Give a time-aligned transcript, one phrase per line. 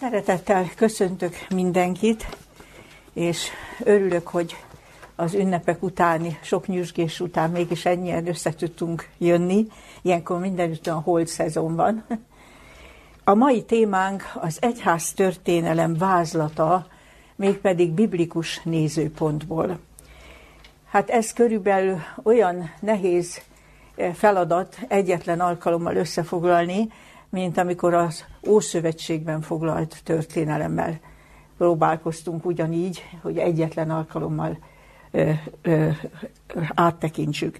[0.00, 2.26] Szeretettel köszöntök mindenkit,
[3.12, 3.48] és
[3.84, 4.56] örülök, hogy
[5.14, 9.66] az ünnepek utáni, sok nyüzsgés után mégis ennyien össze tudtunk jönni.
[10.02, 12.04] Ilyenkor mindenütt a holt szezon van.
[13.24, 16.86] A mai témánk az egyház történelem vázlata,
[17.36, 19.78] mégpedig biblikus nézőpontból.
[20.86, 23.40] Hát ez körülbelül olyan nehéz
[23.94, 26.88] eh, feladat egyetlen alkalommal összefoglalni,
[27.30, 30.98] mint amikor az Ószövetségben foglalt történelemmel
[31.56, 34.58] próbálkoztunk ugyanígy, hogy egyetlen alkalommal
[35.10, 35.30] ö,
[35.62, 35.88] ö,
[36.74, 37.58] áttekintsük.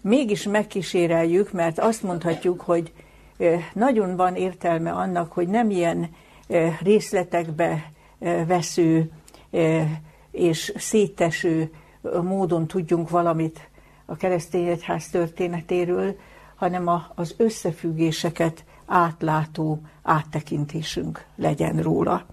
[0.00, 2.92] Mégis megkíséreljük, mert azt mondhatjuk, hogy
[3.72, 6.14] nagyon van értelme annak, hogy nem ilyen
[6.82, 7.92] részletekbe
[8.46, 9.10] vesző
[10.30, 11.70] és széteső
[12.22, 13.68] módon tudjunk valamit
[14.06, 16.16] a keresztény egyház történetéről,
[16.54, 22.26] hanem az összefüggéseket átlátó áttekintésünk legyen róla.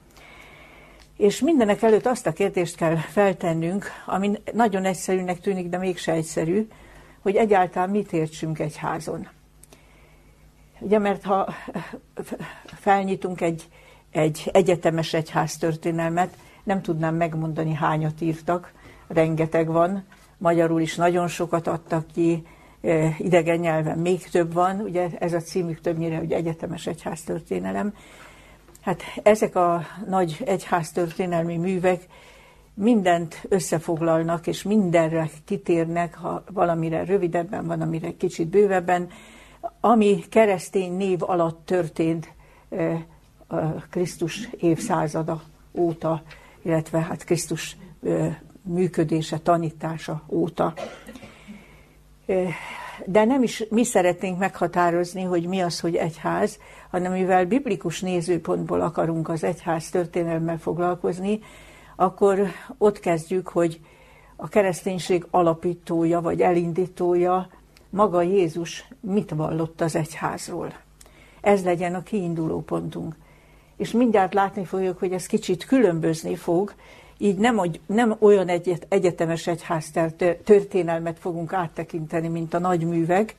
[1.17, 6.67] És mindenek előtt azt a kérdést kell feltennünk, ami nagyon egyszerűnek tűnik, de mégse egyszerű,
[7.22, 9.28] hogy egyáltalán mit értsünk egy házon.
[10.80, 11.53] Ugye, mert ha
[12.66, 13.67] felnyitunk egy,
[14.11, 18.73] egy egyetemes egyház történelmet, nem tudnám megmondani, hányat írtak,
[19.08, 20.06] rengeteg van,
[20.38, 22.45] magyarul is nagyon sokat adtak ki,
[23.17, 27.94] idegen nyelven még több van, ugye ez a címük többnyire, hogy egyetemes egyháztörténelem.
[28.81, 32.07] Hát ezek a nagy egyháztörténelmi művek
[32.73, 39.09] mindent összefoglalnak, és mindenre kitérnek, ha valamire rövidebben van, amire kicsit bővebben,
[39.80, 42.33] ami keresztény név alatt történt
[43.47, 43.57] a
[43.89, 45.41] Krisztus évszázada
[45.73, 46.22] óta,
[46.61, 47.77] illetve hát Krisztus
[48.61, 50.73] működése, tanítása óta
[53.05, 56.59] de nem is mi szeretnénk meghatározni, hogy mi az, hogy egyház,
[56.91, 61.39] hanem mivel biblikus nézőpontból akarunk az egyház történelmmel foglalkozni,
[61.95, 63.80] akkor ott kezdjük, hogy
[64.35, 67.50] a kereszténység alapítója vagy elindítója,
[67.89, 70.73] maga Jézus mit vallott az egyházról.
[71.41, 73.16] Ez legyen a kiinduló pontunk.
[73.78, 76.73] És mindjárt látni fogjuk, hogy ez kicsit különbözni fog,
[77.22, 79.91] így nem, nem olyan egyet, egyetemes egyház
[80.44, 83.35] történelmet fogunk áttekinteni, mint a nagy művek,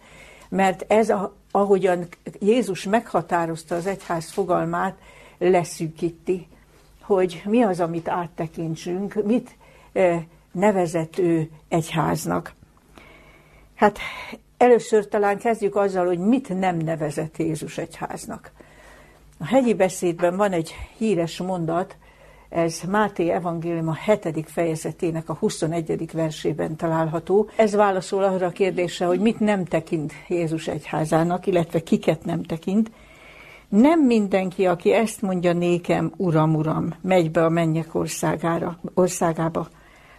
[0.48, 2.06] mert ez, a, ahogyan
[2.38, 4.98] Jézus meghatározta az egyház fogalmát,
[5.38, 6.46] leszűkíti,
[7.00, 9.56] hogy mi az, amit áttekintsünk, mit
[9.92, 12.52] eh, nevezett ő egyháznak.
[13.74, 13.98] Hát
[14.56, 18.50] először talán kezdjük azzal, hogy mit nem nevezett Jézus egyháznak.
[19.38, 21.96] A hegyi beszédben van egy híres mondat,
[22.50, 24.44] ez Máté evangélium a 7.
[24.46, 26.12] fejezetének a 21.
[26.12, 27.48] versében található.
[27.56, 32.90] Ez válaszol arra a kérdésre, hogy mit nem tekint Jézus egyházának, illetve kiket nem tekint.
[33.68, 39.68] Nem mindenki, aki ezt mondja nékem, Uram, Uram, megy be a mennyek országára, országába,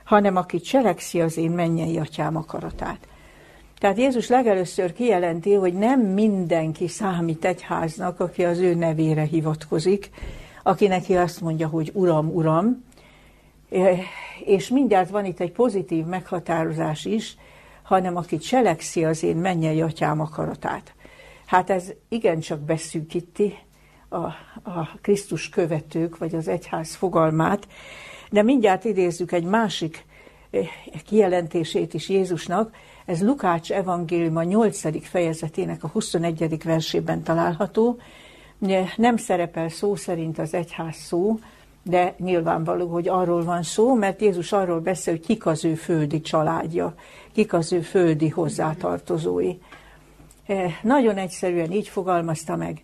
[0.04, 3.08] hanem aki cselekszi az én mennyei atyám akaratát.
[3.80, 10.10] Tehát Jézus legelőször kijelenti, hogy nem mindenki számít egyháznak, aki az ő nevére hivatkozik,
[10.64, 12.84] aki neki azt mondja, hogy Uram, Uram,
[14.46, 17.38] és mindjárt van itt egy pozitív meghatározás is,
[17.84, 20.94] hanem aki cselekszi az én mennyei atyám akaratát.
[21.46, 23.58] Hát ez igencsak beszűkíti
[24.10, 24.18] a,
[24.70, 27.68] a Krisztus követők, vagy az egyház fogalmát,
[28.30, 30.06] de mindjárt idézzük egy másik
[31.06, 35.08] kijelentését is Jézusnak, ez Lukács evangélium a 8.
[35.08, 36.64] fejezetének a 21.
[36.64, 38.00] versében található,
[38.96, 41.40] nem szerepel szó szerint az egyház szó,
[41.84, 46.22] de nyilvánvaló, hogy arról van szó, mert Jézus arról beszél, hogy kik az ő földi
[46.22, 46.96] családja,
[47.32, 49.56] kik az ő földi hozzátartozói.
[50.46, 52.84] E, nagyon egyszerűen így fogalmazta meg,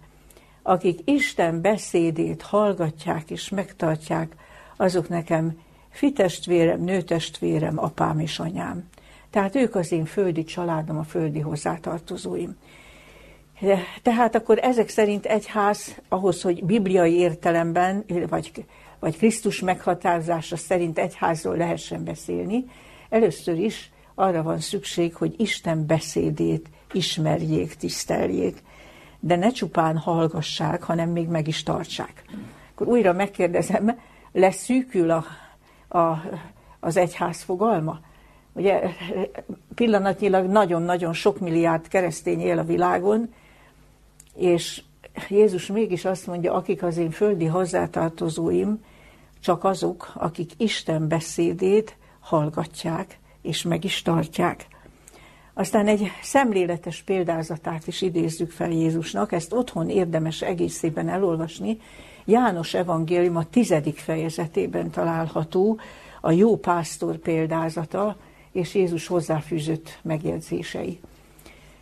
[0.62, 4.36] akik Isten beszédét hallgatják és megtartják,
[4.78, 5.60] azok nekem
[5.90, 8.90] fitestvérem, nőtestvérem, apám és anyám.
[9.30, 12.56] Tehát ők az én földi családom, a földi hozzátartozóim.
[14.02, 18.66] Tehát akkor ezek szerint egy ház ahhoz, hogy bibliai értelemben, vagy,
[19.00, 22.66] vagy Krisztus meghatározása szerint egy házról lehessen beszélni,
[23.10, 28.64] először is arra van szükség, hogy Isten beszédét ismerjék, tiszteljék,
[29.20, 32.24] de ne csupán hallgassák, hanem még meg is tartsák.
[32.74, 34.00] Akkor újra megkérdezem,
[34.32, 35.26] leszűkül a,
[35.98, 36.22] a,
[36.80, 38.00] az egyház fogalma?
[38.54, 38.82] Ugye
[39.76, 43.34] pillanatnyilag nagyon-nagyon sok milliárd keresztény él a világon,
[44.38, 44.82] és
[45.30, 48.84] Jézus mégis azt mondja, akik az én földi hozzátartozóim,
[49.40, 54.68] csak azok, akik Isten beszédét hallgatják, és meg is tartják.
[55.54, 61.78] Aztán egy szemléletes példázatát is idézzük fel Jézusnak, ezt otthon érdemes egészében elolvasni,
[62.30, 65.80] János evangélium a tizedik fejezetében található
[66.22, 68.18] a jó pásztor példázata
[68.52, 71.00] és Jézus hozzáfűzött megjegyzései.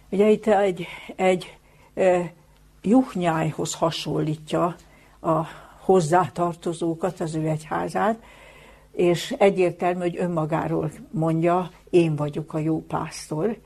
[0.10, 1.57] Ugye itt egy, egy
[2.85, 4.75] juhnyájhoz hasonlítja
[5.21, 5.41] a
[5.79, 8.23] hozzátartozókat, az ő egyházát,
[8.91, 13.57] és egyértelmű, hogy önmagáról mondja, én vagyok a jó pásztor,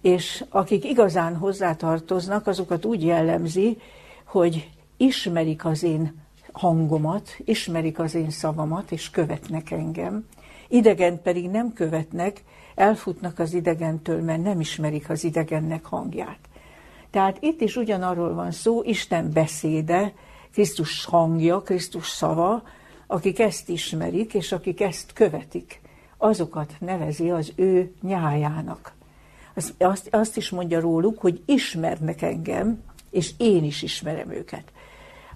[0.00, 3.78] és akik igazán hozzátartoznak, azokat úgy jellemzi,
[4.24, 6.22] hogy ismerik az én
[6.52, 10.26] hangomat, ismerik az én szavamat, és követnek engem.
[10.68, 16.38] Idegen pedig nem követnek, elfutnak az idegentől, mert nem ismerik az idegennek hangját.
[17.14, 20.12] Tehát itt is ugyanarról van szó, Isten beszéde,
[20.52, 22.62] Krisztus hangja, Krisztus szava,
[23.06, 25.80] akik ezt ismerik, és akik ezt követik,
[26.16, 28.92] azokat nevezi az ő nyájának.
[29.54, 34.72] Azt, azt, azt is mondja róluk, hogy ismernek engem, és én is ismerem őket.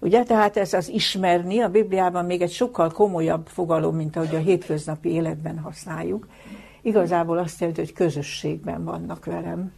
[0.00, 4.38] Ugye, tehát ez az ismerni a Bibliában még egy sokkal komolyabb fogalom, mint ahogy a
[4.38, 6.28] hétköznapi életben használjuk.
[6.82, 9.72] Igazából azt jelenti, hogy közösségben vannak velem.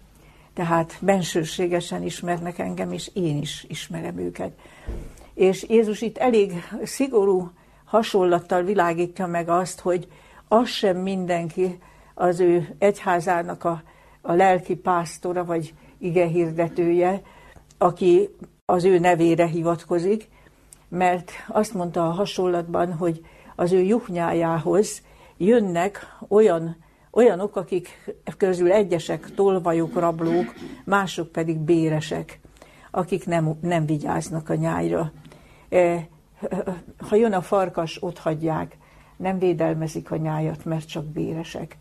[0.60, 4.52] Tehát bensőségesen ismernek engem, és én is ismerem őket.
[5.34, 6.52] És Jézus itt elég
[6.82, 7.50] szigorú
[7.84, 10.08] hasonlattal világítja meg azt, hogy
[10.48, 11.78] az sem mindenki
[12.14, 13.82] az ő egyházának a,
[14.20, 17.22] a lelki pásztora, vagy ige hirdetője,
[17.78, 18.28] aki
[18.64, 20.28] az ő nevére hivatkozik,
[20.88, 23.26] mert azt mondta a hasonlatban, hogy
[23.56, 25.02] az ő juhnyájához
[25.36, 26.76] jönnek olyan,
[27.10, 30.54] olyanok, akik közül egyesek tolvajok, rablók,
[30.84, 32.40] mások pedig béresek,
[32.90, 35.12] akik nem, nem vigyáznak a nyájra.
[35.68, 36.08] E,
[37.08, 38.76] ha jön a farkas, ott hagyják,
[39.16, 41.76] nem védelmezik a nyájat, mert csak béresek.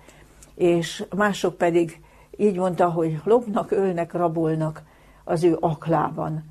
[0.55, 2.01] És mások pedig
[2.37, 4.83] így mondta, hogy lopnak, ölnek, rabolnak
[5.23, 6.43] az ő aklában.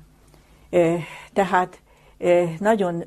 [1.33, 1.81] Tehát
[2.59, 3.03] nagyon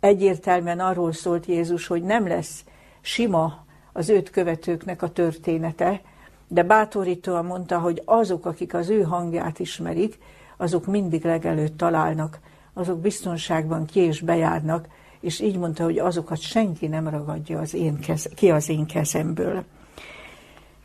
[0.00, 2.64] egyértelműen arról szólt Jézus, hogy nem lesz
[3.00, 3.64] sima
[3.96, 6.00] az őt követőknek a története,
[6.48, 10.18] de bátorítóan mondta, hogy azok, akik az ő hangját ismerik,
[10.56, 12.38] azok mindig legelőtt találnak,
[12.72, 14.86] azok biztonságban ki és bejárnak,
[15.20, 19.64] és így mondta, hogy azokat senki nem ragadja az én kez, ki az én kezemből.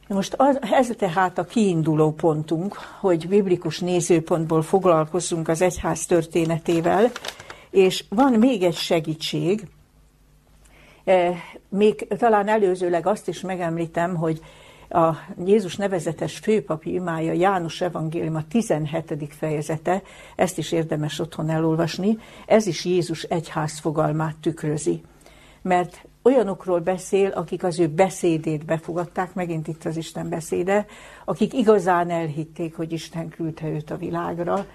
[0.07, 7.11] Most az, ez tehát a kiinduló pontunk, hogy biblikus nézőpontból foglalkozzunk az egyház történetével,
[7.69, 9.67] és van még egy segítség,
[11.69, 14.41] még talán előzőleg azt is megemlítem, hogy
[14.89, 15.15] a
[15.45, 19.33] Jézus nevezetes főpapi imája János evangélium a 17.
[19.37, 20.01] fejezete,
[20.35, 25.01] ezt is érdemes otthon elolvasni, ez is Jézus egyház fogalmát tükrözi.
[25.61, 30.85] Mert olyanokról beszél, akik az ő beszédét befogadták, megint itt az Isten beszéde,
[31.25, 34.65] akik igazán elhitték, hogy Isten küldte őt a világra,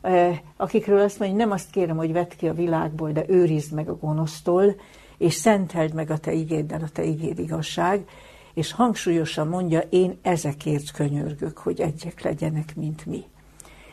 [0.00, 3.72] eh, akikről azt mondja, hogy nem azt kérem, hogy vedd ki a világból, de őrizd
[3.72, 4.74] meg a gonosztól,
[5.18, 8.08] és szenteld meg a te igéddel, a te igéd igazság,
[8.54, 13.24] és hangsúlyosan mondja, én ezekért könyörgök, hogy egyek legyenek, mint mi.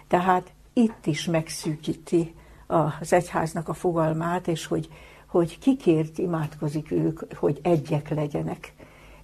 [0.08, 2.34] Tehát itt is megszűkíti
[3.00, 4.90] az egyháznak a fogalmát, és hogy
[5.32, 8.74] hogy kikért imádkozik ők, hogy egyek legyenek.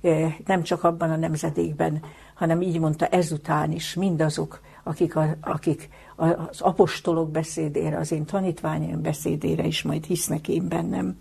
[0.02, 2.02] E, nem csak abban a nemzedékben,
[2.34, 9.02] hanem így mondta ezután is mindazok, akik, a, akik az apostolok beszédére, az én tanítványaim
[9.02, 11.18] beszédére is majd hisznek én bennem.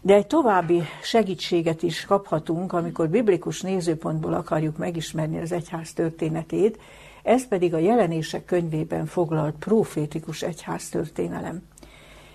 [0.00, 6.78] De egy további segítséget is kaphatunk, amikor biblikus nézőpontból akarjuk megismerni az egyház történetét,
[7.22, 11.62] ez pedig a jelenések könyvében foglalt profétikus egyház történelem.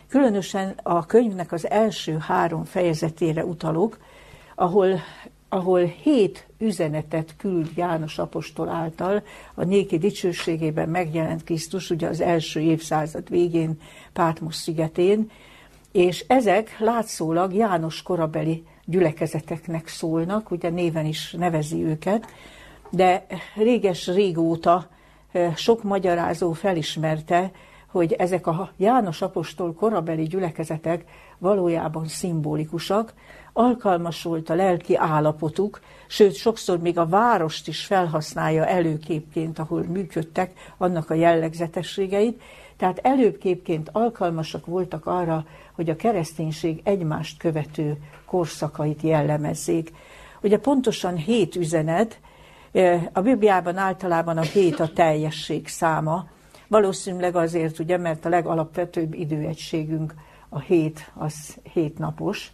[0.08, 3.98] Különösen a könyvnek az első három fejezetére utalok,
[4.56, 5.00] ahol,
[5.50, 12.60] ahol hét üzenetet küld János apostol által a néki dicsőségében megjelent Krisztus, ugye az első
[12.60, 13.80] évszázad végén
[14.14, 15.32] Pátmos szigetén,
[15.94, 22.26] és ezek látszólag János korabeli gyülekezeteknek szólnak, ugye néven is nevezi őket,
[22.90, 24.88] de réges-régóta
[25.32, 27.52] eh, sok magyarázó felismerte,
[27.88, 31.06] hogy ezek a János apostol korabeli gyülekezetek
[31.38, 33.14] valójában szimbolikusak,
[33.54, 40.52] alkalmas volt a lelki állapotuk, sőt, sokszor még a várost is felhasználja előképként, ahol működtek,
[40.78, 42.42] annak a jellegzetességeit,
[42.78, 49.94] tehát előképként alkalmasak voltak arra, hogy a kereszténység egymást követő korszakait jellemezzék.
[50.42, 52.20] Ugye pontosan hét üzenet,
[52.72, 56.32] eh, a Bibliában általában a hét a teljesség száma,
[56.74, 60.14] Valószínűleg azért, ugye, mert a legalapvetőbb időegységünk
[60.50, 62.52] a hét, az hét napos,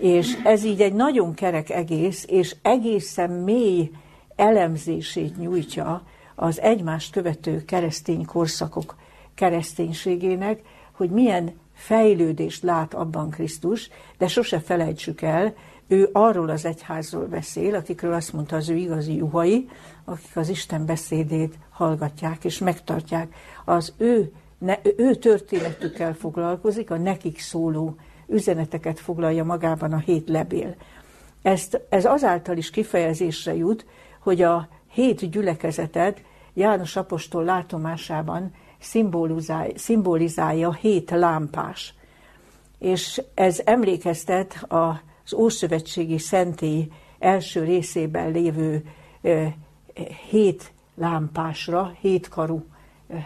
[0.00, 3.90] és ez így egy nagyon kerek egész, és egészen mély
[4.36, 6.02] elemzését nyújtja
[6.34, 8.96] az egymást követő keresztény korszakok
[9.40, 10.60] kereszténységének,
[10.92, 15.54] hogy milyen fejlődést lát abban Krisztus, de sose felejtsük el,
[15.88, 19.68] ő arról az egyházról beszél, akikről azt mondta az ő igazi juhai,
[20.04, 23.34] akik az Isten beszédét hallgatják és megtartják.
[23.64, 27.96] Az ő, ne, ő történetükkel foglalkozik, a nekik szóló
[28.28, 30.74] üzeneteket foglalja magában a hét lebél.
[31.42, 33.86] Ezt, ez azáltal is kifejezésre jut,
[34.18, 36.22] hogy a hét gyülekezetet
[36.54, 38.52] János apostol látomásában
[39.74, 41.94] szimbolizálja hét lámpás.
[42.78, 48.84] És ez emlékeztet az Ószövetségi Szentély első részében lévő
[50.30, 52.64] hét lámpásra, hétkarú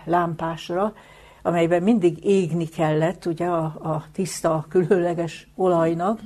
[0.04, 0.94] lámpásra,
[1.42, 6.20] amelyben mindig égni kellett ugye a, a tiszta, különleges olajnak,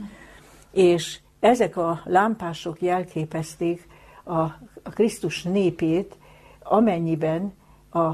[0.70, 3.88] és ezek a lámpások jelképezték
[4.25, 4.40] a,
[4.82, 6.16] a Krisztus népét,
[6.62, 7.52] amennyiben
[7.90, 8.09] a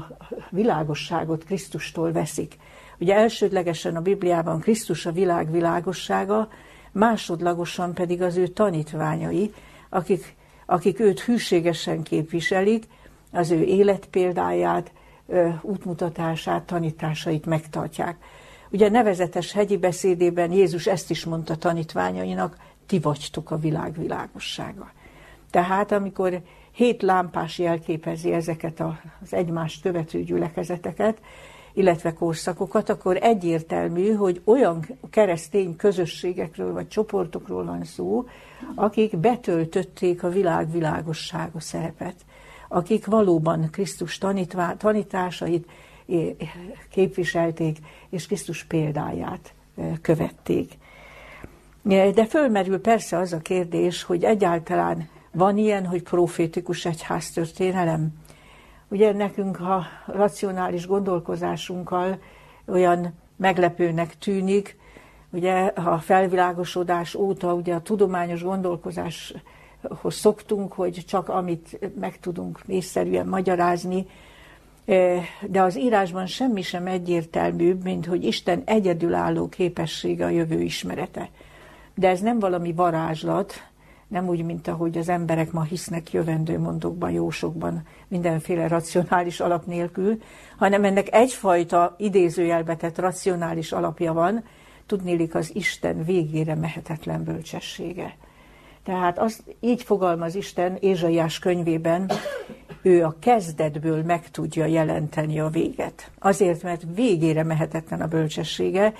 [0.49, 2.57] világosságot Krisztustól veszik.
[2.99, 6.49] Ugye elsődlegesen a Bibliában Krisztus a világ világossága,
[6.91, 9.53] másodlagosan pedig az ő tanítványai,
[9.89, 12.87] akik, akik őt hűségesen képviselik,
[13.31, 14.91] az ő életpéldáját,
[15.61, 18.17] útmutatását, tanításait megtartják.
[18.69, 24.91] Ugye nevezetes hegyi beszédében Jézus ezt is mondta tanítványainak, ti vagytok a világ világossága.
[25.49, 26.41] Tehát amikor
[26.75, 28.83] hét lámpás jelképezi ezeket
[29.21, 31.21] az egymást követő gyülekezeteket,
[31.73, 38.25] illetve korszakokat, akkor egyértelmű, hogy olyan keresztény közösségekről vagy csoportokról van szó,
[38.75, 42.15] akik betöltötték a világ világossága szerepet,
[42.69, 45.69] akik valóban Krisztus tanítvá, tanításait
[46.89, 47.77] képviselték,
[48.09, 49.53] és Krisztus példáját
[50.01, 50.77] követték.
[51.81, 58.07] De fölmerül persze az a kérdés, hogy egyáltalán van ilyen, hogy profétikus egyháztörténelem?
[58.87, 62.19] Ugye nekünk, ha racionális gondolkozásunkkal
[62.65, 64.77] olyan meglepőnek tűnik,
[65.29, 73.27] ugye a felvilágosodás óta ugye a tudományos gondolkozáshoz szoktunk, hogy csak amit meg tudunk észszerűen
[73.27, 74.05] magyarázni,
[75.41, 81.29] de az írásban semmi sem egyértelműbb, mint hogy Isten egyedülálló képessége a jövő ismerete.
[81.95, 83.53] De ez nem valami varázslat,
[84.15, 90.21] nem úgy, mint ahogy az emberek ma hisznek jövendő mondokban, jósokban, mindenféle racionális alap nélkül,
[90.57, 94.43] hanem ennek egyfajta idézőjelbetett racionális alapja van,
[94.85, 98.15] tudnélik az Isten végére mehetetlen bölcsessége.
[98.83, 102.11] Tehát azt így fogalmaz Isten Ézsaiás könyvében,
[102.81, 106.11] ő a kezdetből meg tudja jelenteni a véget.
[106.19, 108.93] Azért, mert végére mehetetlen a bölcsessége,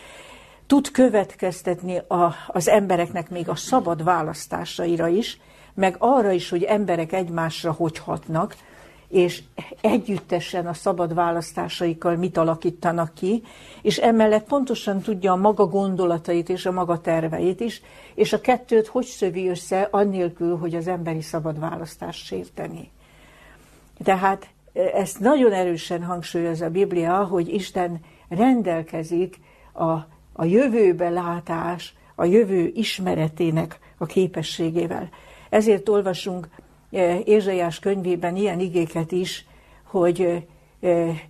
[0.68, 5.40] tud következtetni a, az embereknek még a szabad választásaira is,
[5.74, 8.56] meg arra is, hogy emberek egymásra hogy hatnak,
[9.08, 9.44] és
[9.82, 13.44] együttesen a szabad választásaikkal mit alakítanak ki,
[13.82, 17.82] és emellett pontosan tudja a maga gondolatait és a maga terveit is,
[18.16, 22.92] és a kettőt hogy szövi össze, annélkül, hogy az emberi szabad választást sérteni.
[24.04, 29.40] Tehát ezt nagyon erősen hangsúlyozza a Biblia, hogy Isten rendelkezik
[29.74, 35.10] a a jövőbe látás, a jövő ismeretének a képességével.
[35.50, 36.48] Ezért olvasunk
[36.92, 39.46] e, Ézsaiás könyvében ilyen igéket is,
[39.84, 40.22] hogy
[40.82, 41.22] e, e,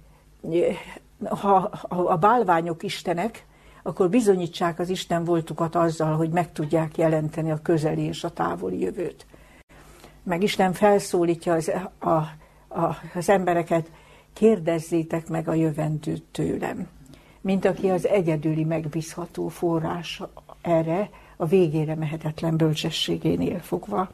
[1.29, 1.55] ha
[1.89, 3.45] a bálványok istenek,
[3.83, 8.79] akkor bizonyítsák az Isten voltukat azzal, hogy meg tudják jelenteni a közeli és a távoli
[8.79, 9.25] jövőt.
[10.23, 12.07] Meg Isten felszólítja az, a,
[12.79, 13.91] a, az embereket,
[14.33, 16.87] kérdezzétek meg a jövendőt tőlem
[17.45, 20.21] mint aki az egyedüli megbízható forrás
[20.61, 24.09] erre a végére mehetetlen bölcsességénél fogva.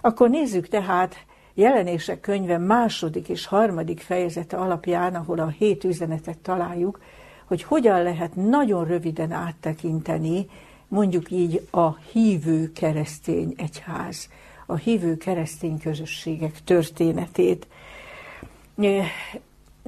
[0.00, 1.24] Akkor nézzük tehát
[1.54, 7.00] jelenések könyve második és harmadik fejezete alapján, ahol a hét üzenetet találjuk,
[7.44, 10.46] hogy hogyan lehet nagyon röviden áttekinteni
[10.88, 14.28] mondjuk így a hívő keresztény egyház,
[14.66, 17.66] a hívő keresztény közösségek történetét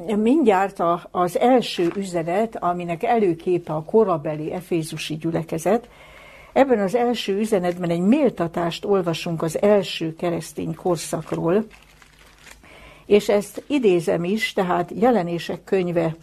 [0.07, 5.89] mindjárt az első üzenet, aminek előképe a korabeli efézusi gyülekezet,
[6.53, 11.65] ebben az első üzenetben egy méltatást olvasunk az első keresztény korszakról,
[13.07, 16.17] és ezt idézem is, tehát jelenések könyve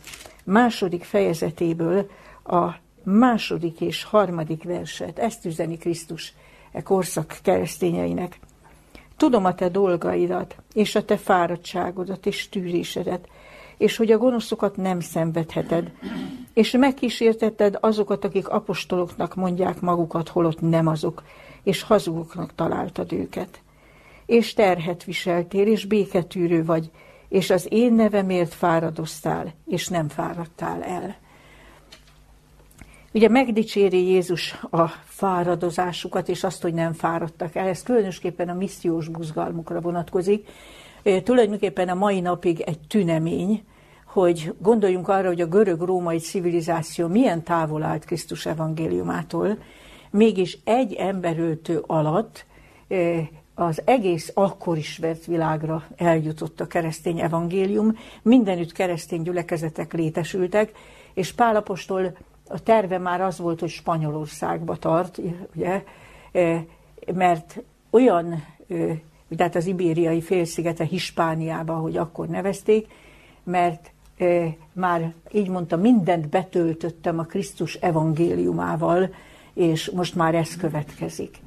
[0.43, 2.09] második fejezetéből
[2.43, 2.69] a
[3.03, 5.19] második és harmadik verset.
[5.19, 6.33] Ezt üzeni Krisztus
[6.71, 8.39] e korszak keresztényeinek.
[9.17, 13.27] Tudom a te dolgaidat, és a te fáradtságodat és tűrésedet,
[13.77, 15.91] és hogy a gonoszokat nem szenvedheted,
[16.53, 21.23] és megkísértetted azokat, akik apostoloknak mondják magukat, holott nem azok,
[21.63, 23.59] és hazugoknak találtad őket.
[24.25, 26.91] És terhet viseltél, és béketűrő vagy,
[27.29, 31.15] és az én nevemért fáradoztál, és nem fáradtál el.
[33.15, 37.67] Ugye megdicséri Jézus a fáradozásukat, és azt, hogy nem fáradtak el.
[37.67, 40.47] Ez különösképpen a missziós buzgalmukra vonatkozik.
[41.23, 43.63] Tulajdonképpen a mai napig egy tünemény,
[44.05, 49.57] hogy gondoljunk arra, hogy a görög-római civilizáció milyen távol állt Krisztus evangéliumától,
[50.11, 52.45] mégis egy emberöltő alatt
[53.55, 60.71] az egész akkor is vett világra eljutott a keresztény evangélium, mindenütt keresztény gyülekezetek létesültek,
[61.13, 65.19] és Pálapostól a terve már az volt, hogy Spanyolországba tart,
[65.55, 65.83] ugye,
[67.13, 68.43] mert olyan,
[69.35, 72.87] tehát az ibériai félszigete Hispániába, hogy akkor nevezték,
[73.43, 73.91] mert
[74.73, 79.13] már így mondta, mindent betöltöttem a Krisztus evangéliumával,
[79.53, 81.37] és most már ez következik.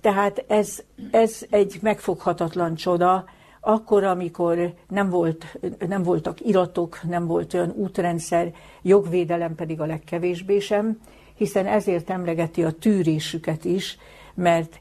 [0.00, 3.24] Tehát ez, ez egy megfoghatatlan csoda,
[3.60, 5.58] akkor, amikor nem, volt,
[5.88, 10.98] nem voltak iratok, nem volt olyan útrendszer, jogvédelem pedig a legkevésbé sem,
[11.34, 13.98] hiszen ezért emlegeti a tűrésüket is,
[14.34, 14.80] mert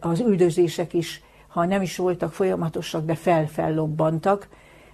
[0.00, 4.48] az üldözések is, ha nem is voltak folyamatosak, de felfellobbantak,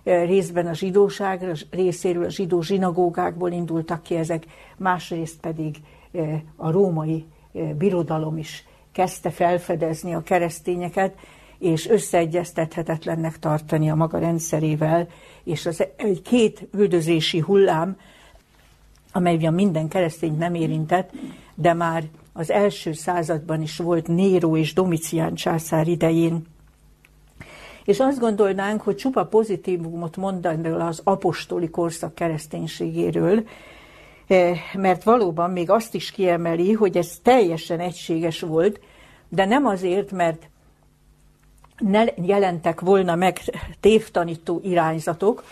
[0.04, 4.44] részben a zsidóság részéről, a zsidó zsinagógákból indultak ki ezek,
[4.76, 5.76] másrészt pedig
[6.56, 7.24] a római
[7.78, 11.14] birodalom is kezdte felfedezni a keresztényeket,
[11.58, 15.08] és összeegyeztethetetlennek tartani a maga rendszerével,
[15.44, 17.96] és az egy két üldözési hullám,
[19.12, 21.10] amely minden keresztényt nem érintett,
[21.54, 26.42] de már az első században is volt Néró és Domicián császár idején.
[27.84, 33.44] És azt gondolnánk, hogy csupa pozitívumot mondani az apostoli korszak kereszténységéről,
[34.26, 38.80] eh, mert valóban még azt is kiemeli, hogy ez teljesen egységes volt,
[39.28, 40.48] de nem azért, mert
[41.78, 43.38] ne jelentek volna meg
[43.80, 45.44] tévtanító irányzatok.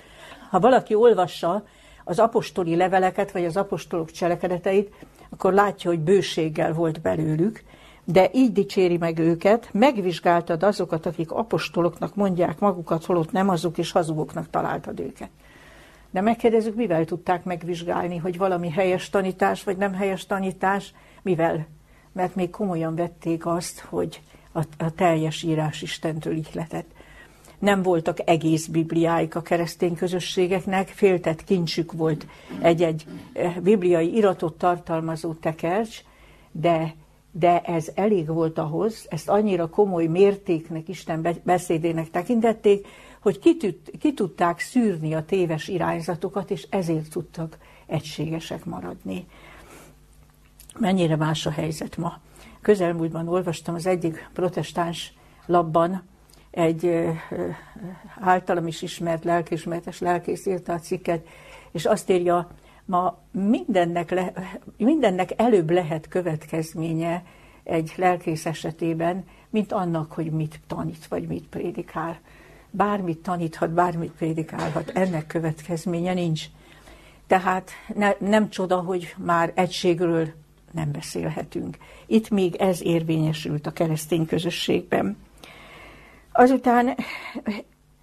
[0.51, 1.65] Ha valaki olvassa
[2.05, 4.95] az apostoli leveleket, vagy az apostolok cselekedeteit,
[5.41, 7.63] akkor látja, hogy bőséggel volt belőlük,
[8.05, 13.93] de így dicséri meg őket, megvizsgáltad azokat, akik apostoloknak mondják magukat, holott nem azok, és
[13.93, 15.29] hazugoknak találtad őket.
[16.11, 21.67] De megkérdezzük, mivel tudták megvizsgálni, hogy valami helyes tanítás, vagy nem helyes tanítás, mivel?
[22.13, 24.21] Mert még komolyan vették azt, hogy
[24.53, 26.91] a, a teljes írás Istentől ihletett.
[27.61, 32.27] Nem voltak egész bibliáik a keresztény közösségeknek, féltett kincsük volt
[32.61, 35.99] egy-egy eh, bibliai iratot tartalmazó tekercs,
[36.53, 36.95] de,
[37.31, 42.87] de ez elég volt ahhoz, ezt annyira komoly mértéknek, Isten beszédének tekintették,
[43.21, 43.57] hogy ki,
[44.01, 49.27] ki tudták szűrni a téves irányzatokat, és ezért tudtak egységesek maradni.
[50.79, 52.21] Mennyire más a helyzet ma?
[52.61, 55.13] közelmúltban olvastam az egyik protestáns
[55.47, 56.03] labban,
[56.51, 57.09] egy
[58.21, 61.27] általam is ismert lelkismertes lelkész írta a cikket,
[61.73, 62.51] és azt írja,
[62.85, 64.33] ma mindennek, le,
[64.77, 67.25] mindennek előbb lehet következménye
[67.63, 72.19] egy lelkész esetében, mint annak, hogy mit tanít, vagy mit prédikál.
[72.71, 76.45] Bármit taníthat, bármit prédikálhat, ennek következménye nincs.
[77.27, 80.29] Tehát ne, nem csoda, hogy már egységről
[80.73, 81.79] nem beszélhetünk.
[82.07, 85.17] Itt még ez érvényesült a keresztény közösségben.
[86.41, 86.97] Azután,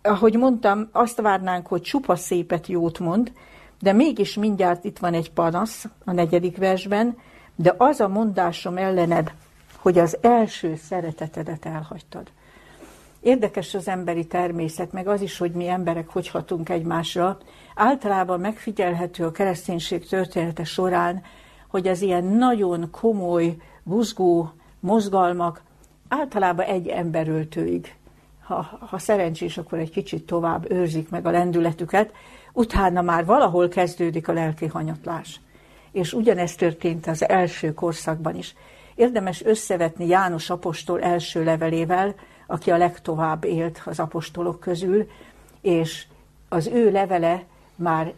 [0.01, 3.31] ahogy mondtam, azt várnánk, hogy csupa szépet jót mond,
[3.79, 7.17] de mégis mindjárt itt van egy panasz a negyedik versben,
[7.55, 9.33] de az a mondásom ellened,
[9.77, 12.27] hogy az első szeretetedet elhagytad.
[13.19, 17.37] Érdekes az emberi természet, meg az is, hogy mi emberek hogy hatunk egymásra.
[17.75, 21.21] Általában megfigyelhető a kereszténység története során,
[21.67, 25.61] hogy az ilyen nagyon komoly, buzgó mozgalmak
[26.07, 27.96] általában egy emberöltőig,
[28.47, 32.11] ha, ha szerencsés, akkor egy kicsit tovább őrzik meg a lendületüket,
[32.53, 35.39] utána már valahol kezdődik a lelki hanyatlás.
[35.91, 38.55] És ugyanezt történt az első korszakban is.
[38.95, 42.15] Érdemes összevetni János apostol első levelével,
[42.47, 45.07] aki a legtovább élt az apostolok közül,
[45.61, 46.05] és
[46.49, 47.43] az ő levele
[47.75, 48.13] már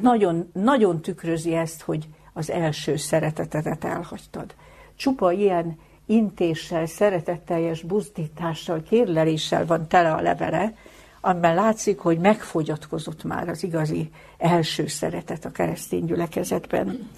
[0.00, 4.54] nagyon, nagyon tükrözi ezt, hogy az első szeretetedet elhagytad.
[4.96, 5.78] Csupa ilyen
[6.10, 10.74] intéssel, szeretetteljes buzdítással, kérleléssel van tele a levele,
[11.20, 17.08] amiben látszik, hogy megfogyatkozott már az igazi első szeretet a keresztény gyülekezetben.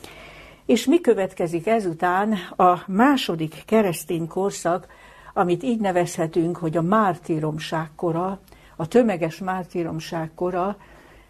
[0.67, 2.33] És mi következik ezután?
[2.57, 4.87] A második keresztény korszak,
[5.35, 8.41] amit így nevezhetünk, hogy a mártíromság kora,
[8.77, 10.77] a tömeges mártíromság kora,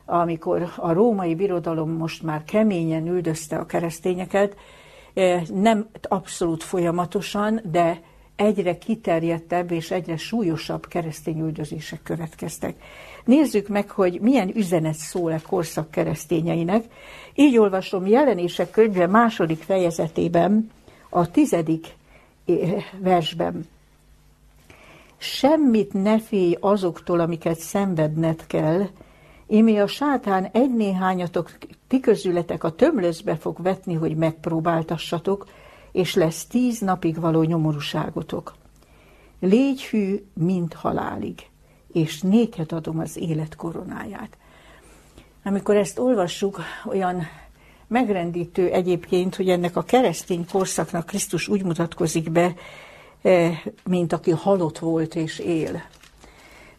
[0.04, 4.56] amikor a római birodalom most már keményen üldözte a keresztényeket,
[5.52, 8.00] nem abszolút folyamatosan, de
[8.36, 12.74] egyre kiterjedtebb és egyre súlyosabb keresztény üldözések következtek.
[13.24, 16.84] Nézzük meg, hogy milyen üzenet szól a korszak keresztényeinek.
[17.34, 20.70] Így olvasom jelenések könyve második fejezetében,
[21.08, 21.86] a tizedik
[22.46, 23.68] eh, versben.
[25.16, 28.86] Semmit ne félj azoktól, amiket szenvedned kell,
[29.52, 31.50] Émi a sátán egy néhányatok
[31.88, 35.48] ti közületek a tömlözbe fog vetni, hogy megpróbáltassatok,
[35.90, 38.54] és lesz tíz napig való nyomorúságotok.
[39.40, 41.46] Légy hű, mint halálig,
[41.92, 44.36] és néked adom az élet koronáját.
[45.44, 47.22] Amikor ezt olvassuk, olyan
[47.86, 52.54] megrendítő egyébként, hogy ennek a keresztény korszaknak Krisztus úgy mutatkozik be,
[53.22, 55.82] eh, mint aki halott volt és él.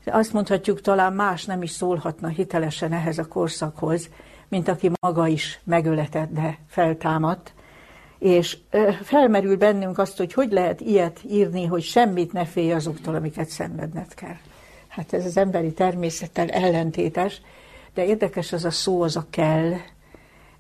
[0.06, 4.10] Azt mondhatjuk, talán más nem is szólhatna hitelesen ehhez a korszakhoz,
[4.48, 7.54] mint aki maga is megöletett, de feltámadt.
[8.20, 8.58] És
[9.04, 14.14] felmerül bennünk azt, hogy hogy lehet ilyet írni, hogy semmit ne félj azoktól, amiket szenvedned
[14.14, 14.38] kell.
[14.88, 17.42] Hát ez az emberi természettel ellentétes,
[17.94, 19.72] de érdekes az a szó, az a kell.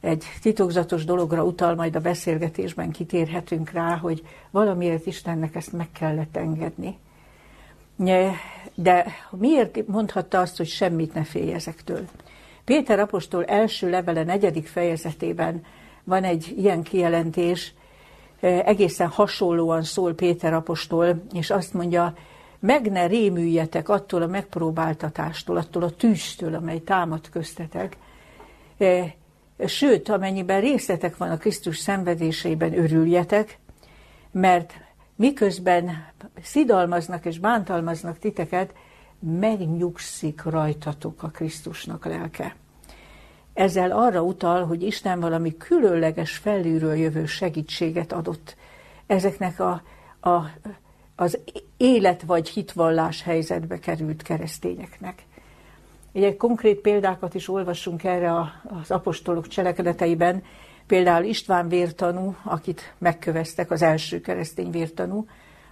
[0.02, 6.38] Egy titokzatos dologra utal, majd a beszélgetésben kitérhetünk rá, hogy valamiért Istennek ezt meg kellett
[6.38, 6.98] engedni.
[8.76, 12.06] De miért mondhatta azt, hogy semmit ne félj ezektől?
[12.66, 15.66] Péter apostol első levele negyedik fejezetében
[16.04, 17.74] van egy ilyen kijelentés,
[18.40, 22.14] egészen hasonlóan szól Péter apostol, és azt mondja,
[22.60, 27.98] meg ne rémüljetek attól a megpróbáltatástól, attól a tűztől, amely támad köztetek,
[29.66, 33.60] sőt, amennyiben részletek van a Krisztus szenvedéseiben, örüljetek,
[34.32, 34.74] mert
[35.15, 36.08] miközben
[36.41, 38.73] szidalmaznak és bántalmaznak titeket,
[39.19, 42.56] megnyugszik rajtatok a Krisztusnak lelke.
[43.54, 48.56] Ezzel arra utal, hogy Isten valami különleges felülről jövő segítséget adott
[49.08, 49.82] ezeknek a,
[50.30, 50.49] a,
[51.15, 51.39] az
[51.78, 55.26] élet vagy hitvallás helyzetbe került keresztényeknek.
[56.12, 58.34] Egy konkrét példákat is olvassunk erre
[58.82, 60.43] az apostolok cselekedeteiben,
[60.88, 65.26] Például István vértanú, akit megköveztek, az első keresztény vértanú,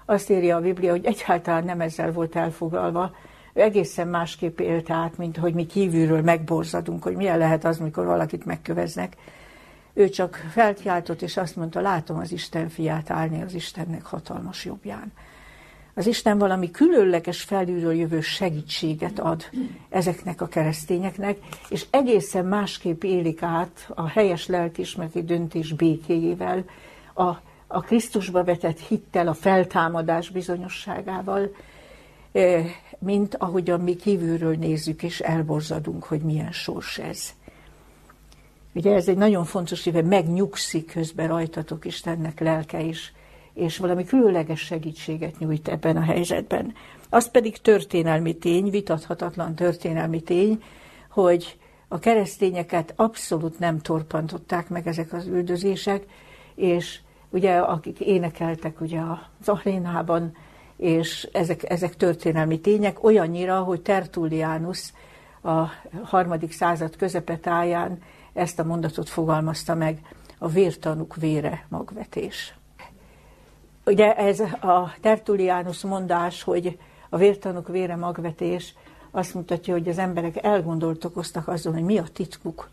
[0.06, 3.16] azt írja a Biblia, hogy egyáltalán nem ezzel volt elfoglalva,
[3.54, 8.06] ő egészen másképp élt át, mint hogy mi kívülről megborzadunk, hogy milyen lehet az, mikor
[8.06, 9.16] valakit megköveznek.
[9.94, 15.12] Ő csak felkiáltott, és azt mondta, látom az Isten fiát állni az Istennek hatalmas jobbján
[15.94, 19.44] az Isten valami különleges felülről jövő segítséget ad
[19.90, 21.38] ezeknek a keresztényeknek,
[21.70, 26.64] és egészen másképp élik át a helyes lelkismereti döntés békéjével,
[27.14, 27.24] a,
[27.68, 31.56] a Krisztusba vetett hittel, a feltámadás bizonyosságával,
[32.32, 32.66] eh,
[33.00, 37.34] mint ahogyan mi kívülről nézzük és elborzadunk, hogy milyen sors ez.
[38.74, 43.14] Ugye ez egy nagyon fontos, hogy megnyugszik közben rajtatok Istennek lelke is,
[43.54, 46.74] és valami különleges segítséget nyújt ebben a helyzetben.
[47.10, 50.64] Az pedig történelmi tény, vitathatatlan történelmi tény,
[51.10, 56.06] hogy a keresztényeket abszolút nem torpantották meg ezek az üldözések,
[56.56, 59.00] és ugye akik énekeltek ugye
[59.40, 60.36] az arénában,
[60.78, 64.94] és ezek, ezek történelmi tények, olyannyira, hogy Tertullianus
[65.44, 65.66] a
[66.04, 68.02] harmadik század közepetáján
[68.34, 70.02] ezt a mondatot fogalmazta meg,
[70.38, 72.56] a vértanuk vére magvetés.
[73.86, 76.78] Ugye ez a Tertullianus mondás, hogy
[77.10, 78.76] a vértanok vére magvetés
[79.12, 82.70] azt mutatja, hogy az emberek elgondoltokoztak azon, hogy mi a titkuk,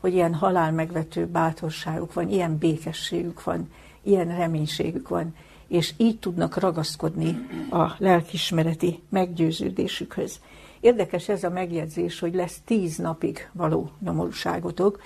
[0.00, 5.34] hogy ilyen halál megvető bátorságuk van, ilyen békességük van, ilyen reménységük van,
[5.68, 10.40] és így tudnak ragaszkodni a lelkismereti meggyőződésükhöz.
[10.80, 15.00] Érdekes ez a megjegyzés, hogy lesz tíz napig való nyomorúságotok,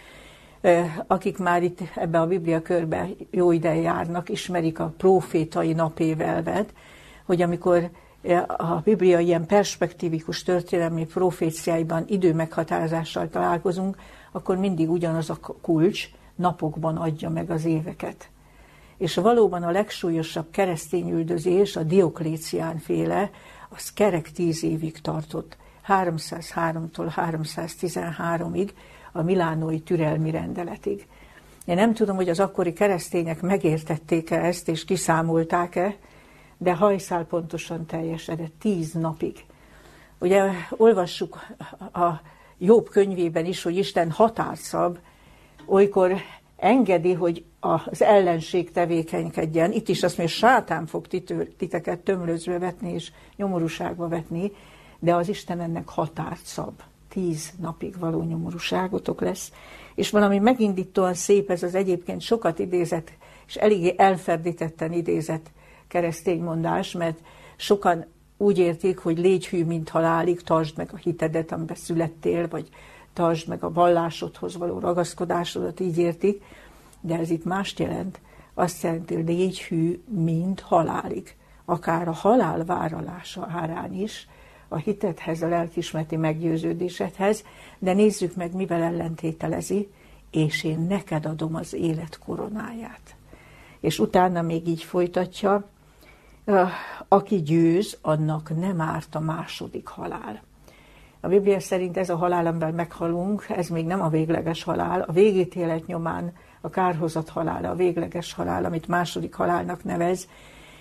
[1.06, 6.72] akik már itt ebbe a Biblia körbe jó ideje járnak, ismerik a profétai napévelvet,
[7.24, 7.90] hogy amikor
[8.56, 13.96] a Biblia ilyen perspektívikus történelmi proféciáiban időmeghatározással találkozunk,
[14.32, 18.28] akkor mindig ugyanaz a kulcs, napokban adja meg az éveket.
[18.96, 23.30] És valóban a legsúlyosabb keresztény üldözés, a Dioklécián féle,
[23.68, 25.56] az kerek tíz évig tartott.
[25.88, 28.70] 303-tól 313-ig,
[29.16, 31.06] a milánói türelmi rendeletig.
[31.64, 35.96] Én nem tudom, hogy az akkori keresztények megértették-e ezt, és kiszámolták-e,
[36.58, 39.44] de hajszál pontosan teljesedett tíz napig.
[40.18, 41.46] Ugye olvassuk
[41.92, 42.20] a
[42.58, 44.98] Jobb könyvében is, hogy Isten határszab,
[45.66, 46.14] olykor
[46.56, 49.72] engedi, hogy az ellenség tevékenykedjen.
[49.72, 51.06] Itt is azt mondja, sátán fog
[51.56, 54.52] titeket tömlözve vetni és nyomorúságba vetni,
[54.98, 56.82] de az Isten ennek határt szab
[57.14, 59.52] tíz napig való nyomorúságotok lesz.
[59.94, 63.12] És valami megindítóan szép ez az egyébként sokat idézett,
[63.46, 65.50] és eléggé elferdítetten idézett
[65.88, 67.18] keresztény mondás, mert
[67.56, 68.04] sokan
[68.36, 72.68] úgy értik, hogy légy hű, mint halálig, tartsd meg a hitedet, amiben születtél, vagy
[73.12, 76.42] tartsd meg a vallásodhoz való ragaszkodásodat, így értik,
[77.00, 78.20] de ez itt mást jelent.
[78.54, 81.36] Azt jelenti, hogy légy hű, mint halálig.
[81.64, 84.28] Akár a halál váralása árán is,
[84.74, 87.44] a hitethez, a lelkismereti meggyőződésedhez,
[87.78, 89.88] de nézzük meg, mivel ellentételezi,
[90.30, 93.16] és én neked adom az élet koronáját.
[93.80, 95.68] És utána még így folytatja,
[97.08, 100.42] aki győz, annak nem árt a második halál.
[101.20, 105.00] A Biblia szerint ez a halál, amivel meghalunk, ez még nem a végleges halál.
[105.00, 110.28] A végítélet nyomán a kárhozat halála, a végleges halál, amit második halálnak nevez,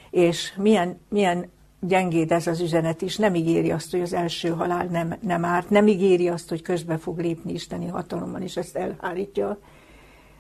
[0.10, 1.52] és milyen, milyen
[1.88, 5.70] gyengéd ez az üzenet is, nem ígéri azt, hogy az első halál nem, nem árt,
[5.70, 9.58] nem ígéri azt, hogy közbe fog lépni isteni hatalommal, és ezt elhárítja,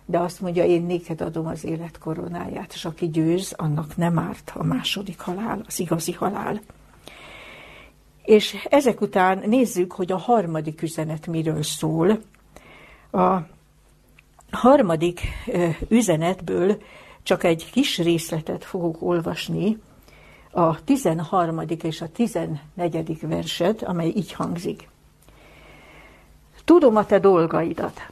[0.05, 4.51] de azt mondja, én néked adom az élet koronáját, és aki győz, annak nem árt
[4.55, 6.61] a második halál, az igazi halál.
[8.23, 12.19] És ezek után nézzük, hogy a harmadik üzenet miről szól.
[13.11, 13.37] A
[14.51, 15.21] harmadik
[15.87, 16.81] üzenetből
[17.23, 19.77] csak egy kis részletet fogok olvasni,
[20.55, 21.61] a 13.
[21.81, 23.17] és a 14.
[23.21, 24.89] verset, amely így hangzik.
[26.65, 28.11] Tudom a te dolgaidat,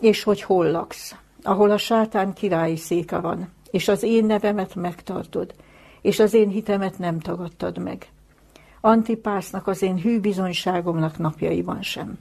[0.00, 5.54] és hogy hol laksz, ahol a sátán királyi széke van, és az én nevemet megtartod,
[6.00, 8.08] és az én hitemet nem tagadtad meg.
[8.80, 12.18] Antipásznak az én hű bizonyságomnak napjaiban sem.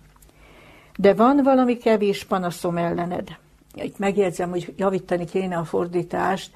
[0.95, 3.37] De van valami kevés panaszom ellened.
[3.73, 6.51] Itt megjegyzem, hogy javítani kéne a fordítást,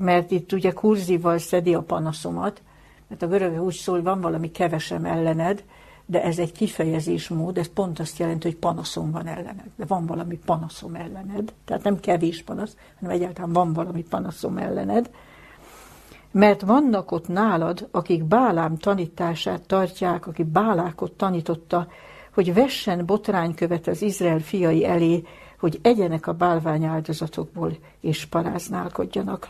[0.00, 2.62] mert itt ugye kurzívval szedi a panaszomat,
[3.08, 5.64] mert a görög úgy szól, van valami kevesem ellened,
[6.06, 10.38] de ez egy kifejezésmód, ez pont azt jelenti, hogy panaszom van ellened, de van valami
[10.44, 15.10] panaszom ellened, tehát nem kevés panasz, hanem egyáltalán van valami panaszom ellened,
[16.30, 21.88] mert vannak ott nálad, akik Bálám tanítását tartják, aki Bálákot tanította,
[22.34, 25.22] hogy vessen botránykövet az Izrael fiai elé,
[25.58, 29.48] hogy egyenek a bálvány áldozatokból és paráználkodjanak.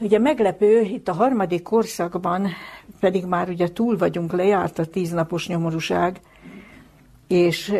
[0.00, 2.48] Ugye meglepő, itt a harmadik korszakban
[3.00, 6.20] pedig már ugye túl vagyunk, lejárt a tíznapos nyomorúság,
[7.28, 7.74] és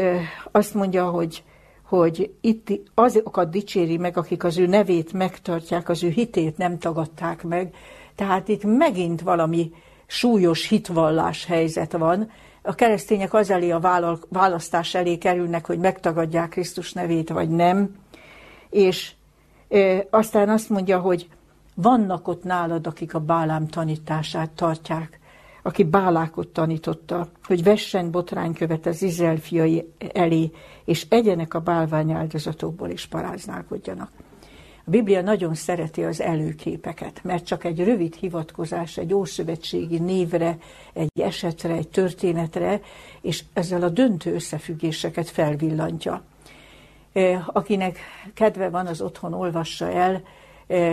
[0.50, 1.42] azt mondja, hogy,
[1.84, 7.42] hogy itt azokat dicséri meg, akik az ő nevét megtartják, az ő hitét nem tagadták
[7.42, 7.74] meg.
[8.14, 9.72] Tehát itt megint valami
[10.06, 12.30] súlyos hitvallás helyzet van.
[12.62, 17.94] A keresztények az elé a választás elé kerülnek, hogy megtagadják Krisztus nevét, vagy nem.
[18.70, 19.12] És
[20.10, 21.28] aztán azt mondja, hogy
[21.82, 25.18] vannak ott nálad, akik a bálám tanítását tartják,
[25.62, 30.50] aki bálákot tanította, hogy vessen botránykövet az Izrael fiai elé,
[30.84, 34.10] és egyenek a bálvány áldozatokból, és paráználkodjanak.
[34.84, 40.56] A Biblia nagyon szereti az előképeket, mert csak egy rövid hivatkozás egy ószövetségi névre,
[40.92, 42.80] egy esetre, egy történetre,
[43.20, 46.22] és ezzel a döntő összefüggéseket felvillantja.
[47.12, 47.98] E, akinek
[48.34, 50.22] kedve van, az otthon olvassa el,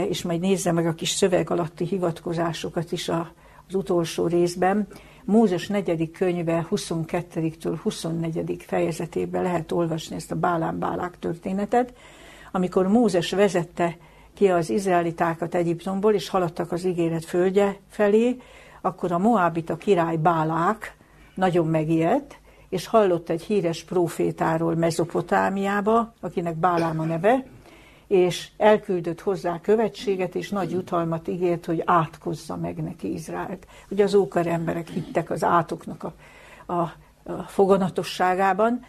[0.10, 4.88] és majd nézze meg a kis szöveg alatti hivatkozásokat is az utolsó részben.
[5.24, 6.12] Mózes 4.
[6.12, 8.63] könyve 22-től 24.
[8.68, 11.94] fejezetében lehet olvasni ezt a Bálán Bálák történetet,
[12.52, 13.98] amikor Mózes vezette
[14.34, 18.38] ki az izraelitákat Egyiptomból, és haladtak az ígéret földje felé,
[18.82, 20.98] akkor a Moábita király Bálák
[21.36, 22.38] nagyon megijedt,
[22.70, 27.46] és hallott egy híres profétáról Mezopotámiába, akinek Bálám a neve,
[28.08, 33.67] és elküldött hozzá követséget, és nagy jutalmat ígért, hogy átkozza meg neki Izraelt.
[33.89, 36.13] Ugye az ókor emberek hittek az átoknak a,
[36.74, 36.82] a,
[37.24, 38.86] a foganatosságában,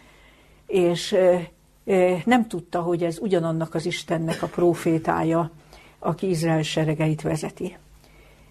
[0.67, 1.49] és e,
[1.85, 5.51] e, nem tudta, hogy ez ugyanannak az Istennek a profétája,
[5.99, 7.77] aki Izrael seregeit vezeti.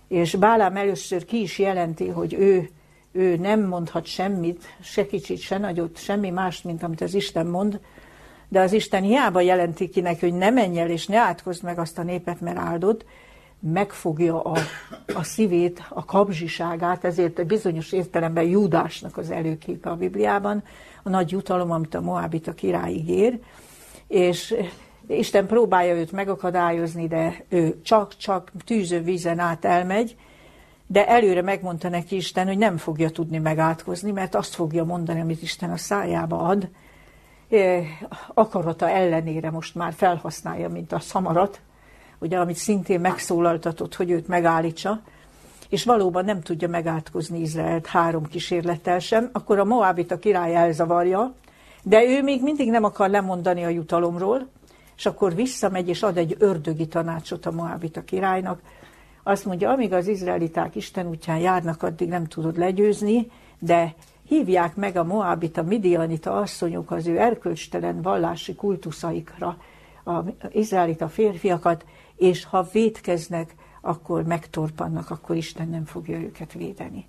[0.08, 2.70] És Bálám először ki is jelenti, hogy ő,
[3.12, 7.80] ő nem mondhat semmit, se kicsit, se nagyot, semmi mást, mint amit az Isten mond,
[8.48, 11.78] de az Isten hiába jelenti ki neki, hogy ne menj el és ne átkozd meg
[11.78, 13.04] azt a népet, mert áldod,
[13.60, 14.58] megfogja a,
[15.14, 20.62] a szívét, a kapzsiságát, ezért bizonyos értelemben Júdásnak az előképe a Bibliában,
[21.02, 23.38] a nagy jutalom, amit a Moabita király ígér,
[24.06, 24.54] és
[25.06, 30.16] Isten próbálja őt megakadályozni, de ő csak-csak tűző vízen át elmegy,
[30.86, 35.42] de előre megmondta neki Isten, hogy nem fogja tudni megátkozni, mert azt fogja mondani, amit
[35.42, 36.68] Isten a szájába ad,
[38.34, 41.60] akarata ellenére most már felhasználja, mint a szamarat,
[42.18, 45.00] ugye, amit szintén megszólaltatott, hogy őt megállítsa,
[45.68, 51.34] és valóban nem tudja megátkozni Izraelt három kísérlettel sem, akkor a Moabita király elzavarja,
[51.82, 54.48] de ő még mindig nem akar lemondani a jutalomról,
[54.96, 58.60] és akkor visszamegy és ad egy ördögi tanácsot a Moabita királynak,
[59.22, 63.94] azt mondja, amíg az izraeliták Isten útján járnak, addig nem tudod legyőzni, de
[64.28, 69.56] hívják meg a Moabita, Midianita asszonyok az ő erkölcstelen vallási kultuszaikra
[70.04, 71.84] az izraelita férfiakat,
[72.16, 77.06] és ha védkeznek, akkor megtorpannak, akkor Isten nem fogja őket védeni.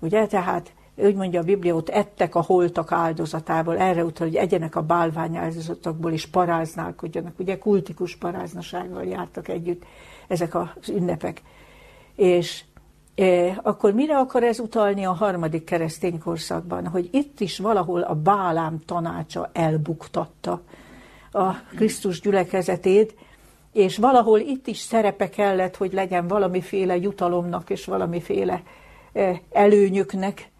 [0.00, 4.76] Ugye, tehát úgy mondja a Biblia, ott ettek a holtak áldozatából, erre utal, hogy egyenek
[4.76, 7.38] a bálvány áldozatokból, és paráználkodjanak.
[7.38, 9.84] Ugye kultikus paráznasággal jártak együtt
[10.28, 11.42] ezek az ünnepek.
[12.14, 12.64] És
[13.62, 16.86] akkor mire akar ez utalni a harmadik keresztény korszakban?
[16.86, 20.62] Hogy itt is valahol a Bálám tanácsa elbuktatta
[21.32, 23.14] a Krisztus gyülekezetét,
[23.72, 28.62] és valahol itt is szerepe kellett, hogy legyen valamiféle jutalomnak és valamiféle
[29.52, 30.50] előnyöknek.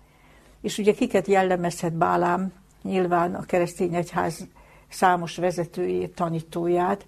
[0.60, 2.52] És ugye kiket jellemezhet Bálám?
[2.82, 4.46] Nyilván a keresztény egyház
[4.88, 7.06] számos vezetőjét, tanítóját,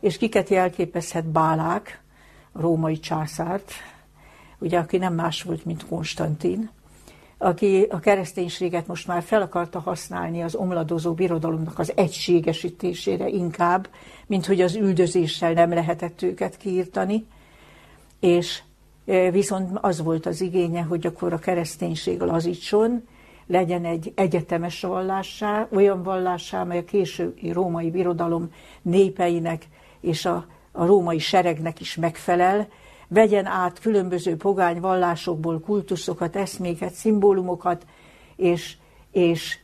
[0.00, 2.02] és kiket jelképezhet Bálák,
[2.52, 3.72] a római császárt,
[4.60, 6.70] ugye, aki nem más volt, mint Konstantin,
[7.38, 13.88] aki a kereszténységet most már fel akarta használni az omladozó birodalomnak az egységesítésére inkább,
[14.26, 17.26] mint hogy az üldözéssel nem lehetett őket kiírtani,
[18.20, 18.62] és
[19.06, 23.08] e, viszont az volt az igénye, hogy akkor a kereszténység lazítson,
[23.46, 29.68] legyen egy egyetemes vallássá, olyan vallássá, mely a késői római birodalom népeinek
[30.00, 32.68] és a, a római seregnek is megfelel,
[33.10, 37.86] vegyen át különböző pogány vallásokból kultuszokat, eszméket, szimbólumokat,
[38.36, 38.76] és,
[39.12, 39.58] és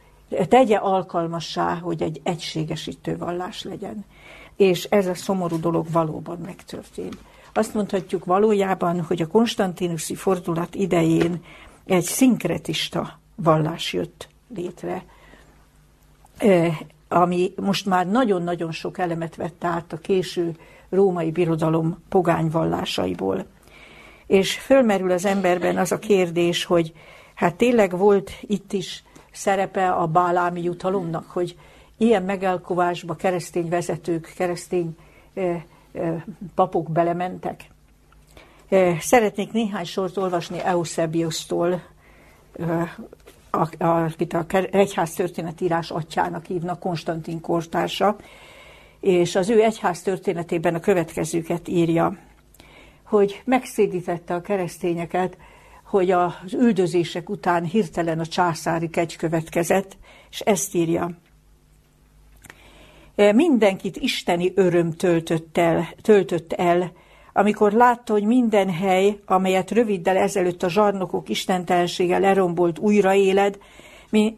[0.49, 4.05] tegye alkalmassá, hogy egy egységesítő vallás legyen.
[4.57, 7.17] És ez a szomorú dolog valóban megtörtént.
[7.53, 11.45] Azt mondhatjuk valójában, hogy a konstantinuszi fordulat idején
[11.85, 15.05] egy szinkretista vallás jött létre,
[17.09, 20.57] ami most már nagyon-nagyon sok elemet vett át a késő
[20.89, 23.47] római birodalom pogány vallásaiból.
[24.27, 26.93] És fölmerül az emberben az a kérdés, hogy
[27.35, 31.57] hát tényleg volt itt is szerepe a bálámi jutalomnak, hogy
[31.97, 34.97] ilyen megelkovásba keresztény vezetők, keresztény
[35.35, 36.23] eh, eh,
[36.55, 37.71] papok belementek.
[38.69, 41.83] Eh, szeretnék néhány sort olvasni Eusebiusztól,
[43.57, 48.17] akit a egyház történetírás atyának hívnak, Konstantin kortársa,
[49.01, 52.19] és az ő egyház történetében a következőket írja,
[53.05, 55.37] hogy megszédítette a keresztényeket,
[55.85, 59.97] hogy az üldözések után hirtelen a császári kegy következett,
[60.31, 61.11] és ezt írja.
[63.15, 66.93] Mindenkit isteni öröm töltött el, töltött el
[67.37, 73.59] amikor látta, hogy minden hely, amelyet röviddel ezelőtt a zsarnokok istentelensége lerombolt, újra éled,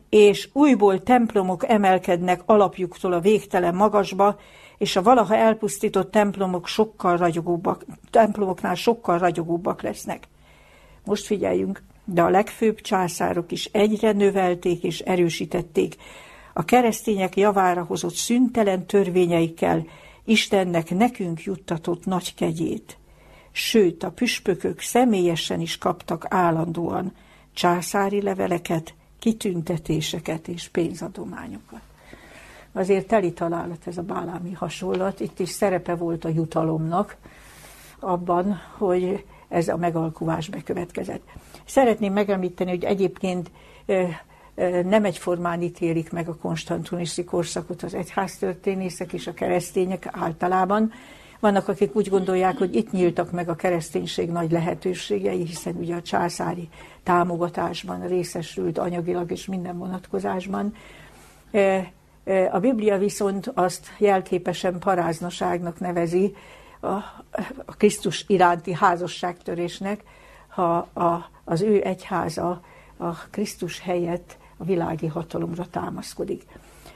[0.09, 4.39] és újból templomok emelkednek alapjuktól a végtelen magasba,
[4.79, 10.29] és a valaha elpusztított templomok sokkal ragyogóbbak, templomoknál sokkal ragyogóbbak lesznek.
[11.05, 15.97] Most figyeljünk, de a legfőbb császárok is egyre növelték és erősítették
[16.59, 19.87] a keresztények javára hozott szüntelen törvényeikkel
[20.29, 22.99] Istennek nekünk juttatott nagy kegyét.
[23.51, 27.13] Sőt, a püspökök személyesen is kaptak állandóan
[27.55, 31.81] császári leveleket, kitüntetéseket és pénzadományokat.
[32.73, 35.21] Azért teli találat ez a bálámi hasonlat.
[35.21, 37.17] Itt is szerepe volt a jutalomnak
[37.99, 41.29] abban, hogy ez a megalkuvás bekövetkezett.
[41.65, 43.51] Szeretném megemlíteni, hogy egyébként
[44.85, 50.93] nem egyformán ítélik meg a konstantiniszi korszakot az egyháztörténészek és a keresztények általában.
[51.41, 56.03] Vannak, akik úgy gondolják, hogy itt nyíltak meg a kereszténység nagy lehetőségei, hiszen ugye a
[56.03, 56.69] császári
[57.03, 60.75] támogatásban részesült anyagilag és minden vonatkozásban.
[62.51, 66.35] A Biblia viszont azt jelképesen paráznaságnak nevezi,
[66.81, 66.97] a,
[67.77, 70.03] Krisztus iránti házasságtörésnek,
[70.49, 70.89] ha
[71.45, 72.61] az ő egyháza
[72.97, 76.43] a Krisztus helyett a világi hatalomra támaszkodik.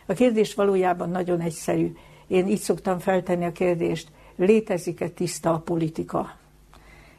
[0.06, 1.96] A kérdés valójában nagyon egyszerű.
[2.26, 6.36] Én így szoktam feltenni a kérdést, létezik-e tiszta a politika?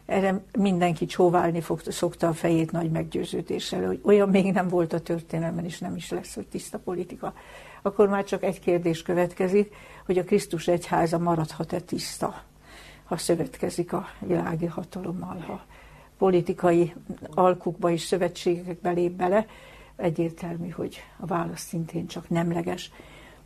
[0.06, 4.99] Erre mindenki csóválni fog, szokta a fejét nagy meggyőződéssel, hogy olyan még nem volt a
[4.99, 7.34] történelemben, és nem is lesz, hogy tiszta politika.
[7.82, 12.43] Akkor már csak egy kérdés következik, hogy a Krisztus egyháza maradhat-e tiszta,
[13.03, 15.65] ha szövetkezik a világi hatalommal, ha
[16.17, 16.93] politikai
[17.34, 19.45] alkukba és szövetségekbe lép bele,
[19.95, 22.91] egyértelmű, hogy a válasz szintén csak nemleges.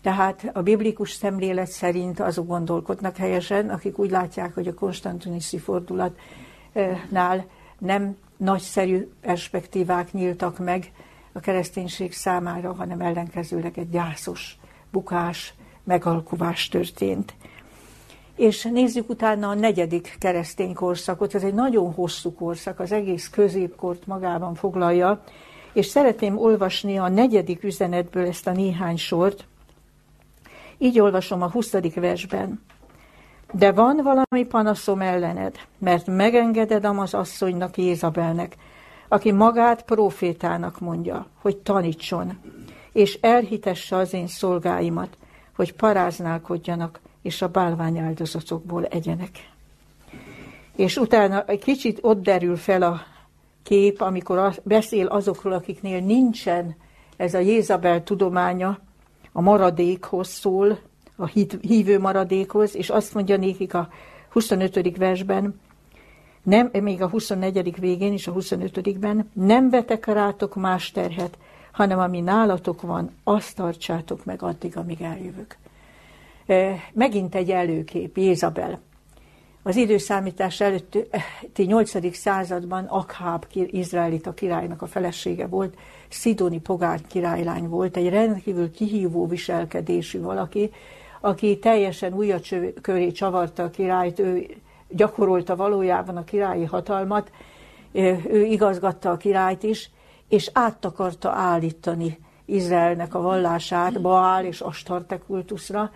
[0.01, 7.45] Tehát a biblikus szemlélet szerint azok gondolkodnak helyesen, akik úgy látják, hogy a konstantiniszi fordulatnál
[7.77, 10.91] nem nagyszerű perspektívák nyíltak meg
[11.31, 14.57] a kereszténység számára, hanem ellenkezőleg egy gyászos
[14.91, 17.33] bukás, megalkuvás történt.
[18.35, 24.07] És nézzük utána a negyedik keresztény korszakot, ez egy nagyon hosszú korszak, az egész középkort
[24.07, 25.23] magában foglalja,
[25.77, 29.45] és szeretném olvasni a negyedik üzenetből ezt a néhány sort.
[30.77, 31.71] Így olvasom a 20.
[31.93, 32.61] versben.
[33.53, 38.55] De van valami panaszom ellened, mert megengeded az asszonynak Jézabelnek,
[39.07, 42.39] aki magát profétának mondja, hogy tanítson,
[42.91, 45.17] és elhitesse az én szolgáimat,
[45.55, 49.49] hogy paráználkodjanak, és a bálványáldozatokból egyenek.
[50.75, 53.01] És utána egy kicsit ott derül fel a
[53.67, 56.75] kép, amikor az, beszél azokról, akiknél nincsen
[57.17, 58.79] ez a Jézabel tudománya,
[59.31, 60.79] a maradékhoz szól,
[61.15, 61.25] a
[61.61, 63.89] hívő maradékhoz, és azt mondja nékik a
[64.29, 64.97] 25.
[64.97, 65.59] versben,
[66.43, 67.79] nem, még a 24.
[67.79, 71.37] végén és a 25-ben, nem vetek rátok más terhet,
[71.71, 75.57] hanem ami nálatok van, azt tartsátok meg addig, amíg eljövök.
[76.93, 78.79] Megint egy előkép, Jézabel.
[79.63, 81.07] Az időszámítás előtti
[81.55, 82.15] 8.
[82.15, 85.77] században Akháb izraelita királynak a felesége volt,
[86.09, 90.71] Szidoni pogár királylány volt, egy rendkívül kihívó viselkedésű valaki,
[91.21, 92.47] aki teljesen újat
[92.81, 94.45] köré csavarta a királyt, ő
[94.89, 97.31] gyakorolta valójában a királyi hatalmat,
[97.91, 99.91] ő igazgatta a királyt is,
[100.29, 105.91] és át akarta állítani Izraelnek a vallását Baál és Astarte kultuszra,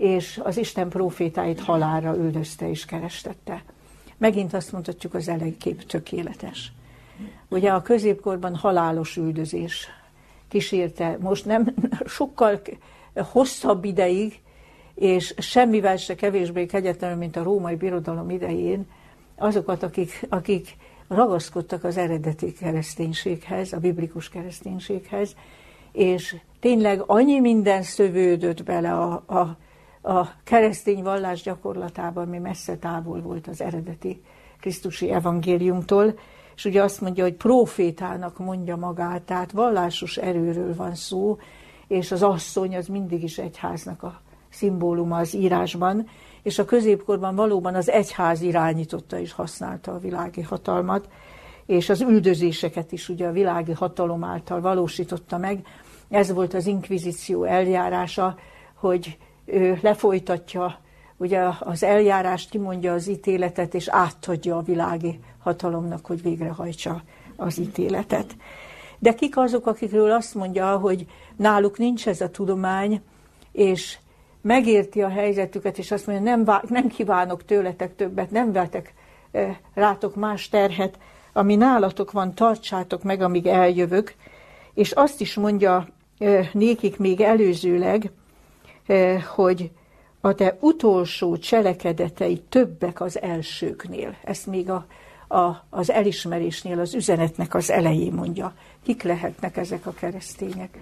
[0.00, 3.62] és az Isten profétáit halálra üldözte és kerestette.
[4.16, 6.72] Megint azt mondhatjuk, az elejkép tökéletes.
[7.48, 9.88] Ugye a középkorban halálos üldözés
[10.48, 11.74] kísérte, most nem
[12.06, 12.60] sokkal
[13.14, 14.40] hosszabb ideig,
[14.94, 18.86] és semmivel se kevésbé kegyetlenül, mint a római birodalom idején,
[19.36, 20.76] azokat, akik, akik
[21.08, 25.34] ragaszkodtak az eredeti kereszténységhez, a biblikus kereszténységhez,
[25.92, 29.56] és tényleg annyi minden szövődött bele a, a,
[30.02, 34.22] a keresztény vallás gyakorlatában, ami messze távol volt az eredeti
[34.60, 36.18] Krisztusi evangéliumtól,
[36.54, 41.38] és ugye azt mondja, hogy profétának mondja magát, tehát vallásos erőről van szó,
[41.88, 44.20] és az asszony az mindig is egyháznak a
[44.50, 46.06] szimbóluma az írásban,
[46.42, 51.08] és a középkorban valóban az egyház irányította és használta a világi hatalmat,
[51.66, 55.66] és az üldözéseket is ugye a világi hatalom által valósította meg.
[56.08, 58.36] Ez volt az inkvizíció eljárása,
[58.74, 59.18] hogy
[59.80, 60.78] lefolytatja
[61.16, 67.02] ugye az eljárást, kimondja az ítéletet, és átadja a világi hatalomnak, hogy végrehajtsa
[67.36, 68.36] az ítéletet.
[68.98, 73.02] De kik azok, akikről azt mondja, hogy náluk nincs ez a tudomány,
[73.52, 73.98] és
[74.42, 78.94] megérti a helyzetüket, és azt mondja, nem, vá- nem kívánok tőletek többet, nem vetek
[79.74, 80.98] rátok más terhet,
[81.32, 84.14] ami nálatok van, tartsátok meg, amíg eljövök.
[84.74, 85.86] És azt is mondja
[86.52, 88.10] nékik még előzőleg,
[89.34, 89.70] hogy
[90.20, 94.16] a te utolsó cselekedetei többek az elsőknél.
[94.24, 94.86] Ezt még a,
[95.28, 98.52] a, az elismerésnél, az üzenetnek az elején mondja.
[98.82, 100.78] Kik lehetnek ezek a keresztények?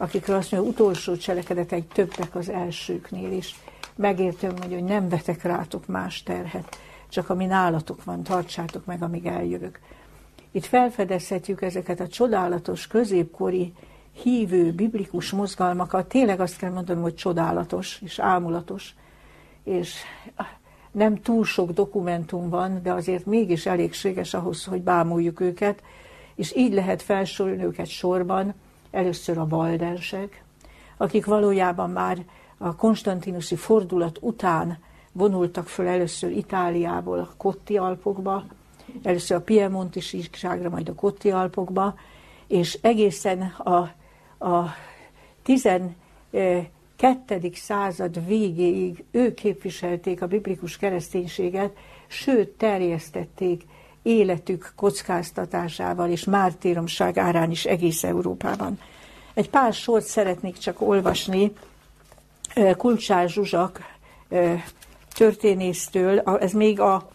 [0.00, 3.54] akikről azt mondja, utolsó cselekedetek többek az elsőknél is.
[3.96, 6.78] Megértem, hogy nem vetek rátok más terhet,
[7.08, 9.80] csak ami nálatok van, tartsátok meg, amíg eljövök.
[10.50, 13.72] Itt felfedezhetjük ezeket a csodálatos, középkori,
[14.12, 16.08] hívő, biblikus mozgalmakat.
[16.08, 18.94] Tényleg azt kell mondanom, hogy csodálatos és ámulatos,
[19.64, 19.94] és
[20.90, 25.82] nem túl sok dokumentum van, de azért mégis elégséges ahhoz, hogy bámuljuk őket,
[26.34, 28.54] és így lehet felsorolni őket sorban,
[28.90, 30.44] először a baldensek,
[30.96, 32.24] akik valójában már
[32.58, 34.78] a konstantinusi fordulat után
[35.12, 38.44] vonultak föl először Itáliából a Kotti Alpokba,
[39.02, 41.94] először a Piemonti síkságra, majd a Kotti Alpokba,
[42.46, 43.90] és egészen a,
[44.40, 44.74] a
[45.42, 45.94] 12.
[47.54, 51.70] század végéig ők képviselték a biblikus kereszténységet,
[52.06, 53.62] sőt terjesztették
[54.02, 58.78] életük kockáztatásával és mártíromság árán is egész Európában.
[59.34, 61.52] Egy pár sort szeretnék csak olvasni
[62.76, 63.80] Kulcsár Zsuzsak
[65.14, 67.08] történésztől, ez még a,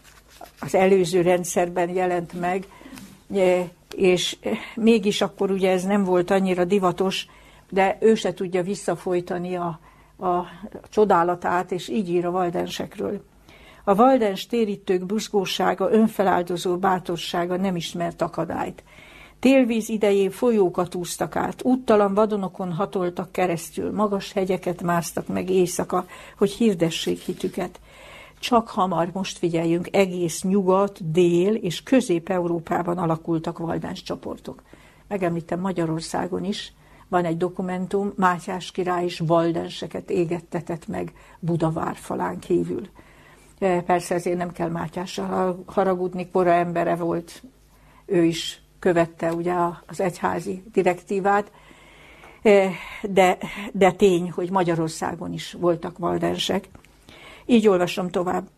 [0.60, 2.66] az előző rendszerben jelent meg,
[3.96, 4.36] és
[4.74, 7.26] mégis akkor ugye ez nem volt annyira divatos,
[7.70, 9.80] de ő se tudja visszafolytani a,
[10.18, 10.44] a
[10.88, 13.24] csodálatát, és így ír a valdensekről.
[13.84, 18.82] A valdens térítők buzgósága, önfeláldozó bátorsága nem ismert akadályt.
[19.38, 26.06] Télvíz idején folyókat úztak át, úttalan vadonokon hatoltak keresztül, magas hegyeket másztak meg éjszaka,
[26.38, 27.80] hogy hirdessék hitüket.
[28.46, 34.62] Csak hamar, most figyeljünk, egész nyugat, dél és közép-európában alakultak valdáns csoportok.
[35.08, 36.72] Megemlítem Magyarországon is,
[37.08, 42.88] van egy dokumentum, Mátyás király is valdenseket égettetett meg Budavár falán kívül.
[43.58, 47.42] Persze ezért nem kell Mátyással haragudni, kora embere volt,
[48.04, 49.54] ő is követte ugye
[49.86, 51.52] az egyházi direktívát,
[53.02, 53.38] de,
[53.72, 56.68] de tény, hogy Magyarországon is voltak valdensek.
[57.46, 58.48] Így olvasom tovább.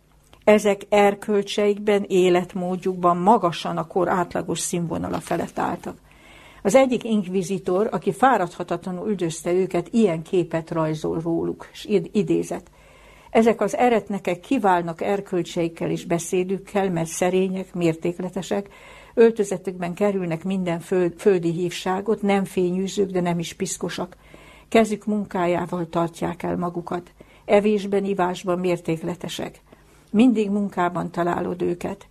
[0.45, 5.97] Ezek erkölcseikben, életmódjukban magasan a kor átlagos színvonala felett álltak.
[6.63, 12.71] Az egyik inkvizitor, aki fáradhatatlanul üldözte őket, ilyen képet rajzol róluk, és idézett.
[13.31, 18.69] Ezek az eretnekek kiválnak erkölcseikkel és beszédükkel, mert szerények, mértékletesek,
[19.15, 20.81] öltözetükben kerülnek minden
[21.17, 24.17] földi hívságot, nem fényűzők, de nem is piszkosak.
[24.69, 27.13] Kezük munkájával tartják el magukat.
[27.49, 29.61] Evésben, ivásban mértékletesek.
[30.11, 32.07] Mindig munkában találod őket.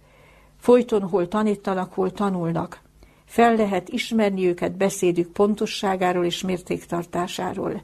[0.59, 2.81] Folyton hol tanítanak, hol tanulnak.
[3.25, 7.81] Fel lehet ismerni őket beszédük pontosságáról és mértéktartásáról.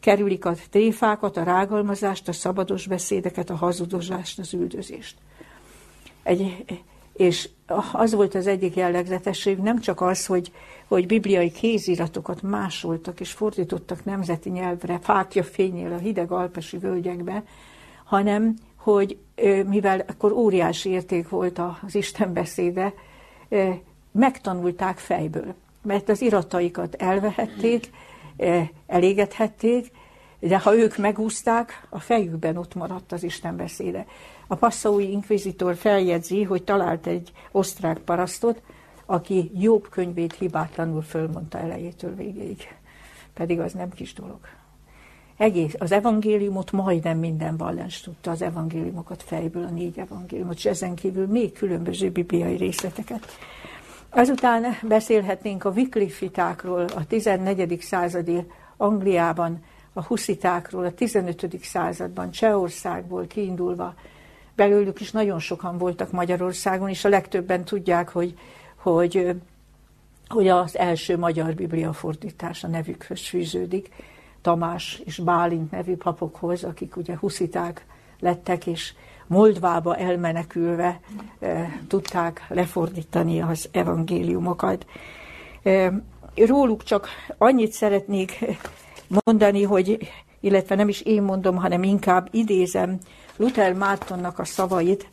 [0.00, 5.16] Kerülik a tréfákat, a rágalmazást, a szabados beszédeket, a hazudozást, az üldözést.
[6.22, 6.64] Egy,
[7.16, 7.48] és
[7.92, 10.52] az volt az egyik jellegzetesség, nem csak az, hogy,
[10.88, 17.42] hogy bibliai kéziratokat másoltak és fordítottak nemzeti nyelvre, fákja fényél a hideg alpesi völgyekbe,
[18.04, 19.16] hanem hogy
[19.66, 22.92] mivel akkor óriási érték volt az Isten beszéde,
[24.12, 27.90] megtanulták fejből, mert az irataikat elvehették,
[28.86, 29.90] elégethették,
[30.38, 34.06] de ha ők megúzták, a fejükben ott maradt az Isten beszéde.
[34.46, 38.62] A passzaui inkvizitor feljegyzi, hogy talált egy osztrák parasztot,
[39.06, 42.74] aki jobb könyvét hibátlanul fölmondta elejétől végéig.
[43.34, 44.38] Pedig az nem kis dolog.
[45.36, 50.94] Egész, az evangéliumot majdnem minden vallás tudta, az evangéliumokat fejből, a négy evangéliumot, és ezen
[50.94, 53.26] kívül még különböző bibliai részleteket.
[54.08, 57.80] Azután beszélhetnénk a Wycliffitákról, a 14.
[57.80, 61.58] századi Angliában, a huszitákról, a 15.
[61.62, 63.94] században, Csehországból kiindulva,
[64.56, 68.34] belőlük is nagyon sokan voltak Magyarországon, és a legtöbben tudják, hogy,
[68.76, 69.36] hogy,
[70.28, 73.88] hogy az első magyar biblia fordítás a nevükhöz fűződik,
[74.42, 77.86] Tamás és Bálint nevű papokhoz, akik ugye husziták
[78.20, 78.92] lettek, és
[79.26, 81.00] Moldvába elmenekülve
[81.40, 84.86] e, tudták lefordítani az evangéliumokat.
[85.62, 85.92] E,
[86.46, 88.44] róluk csak annyit szeretnék
[89.24, 90.08] mondani, hogy,
[90.40, 92.98] illetve nem is én mondom, hanem inkább idézem
[93.36, 95.08] Luther Mártonnak a szavait,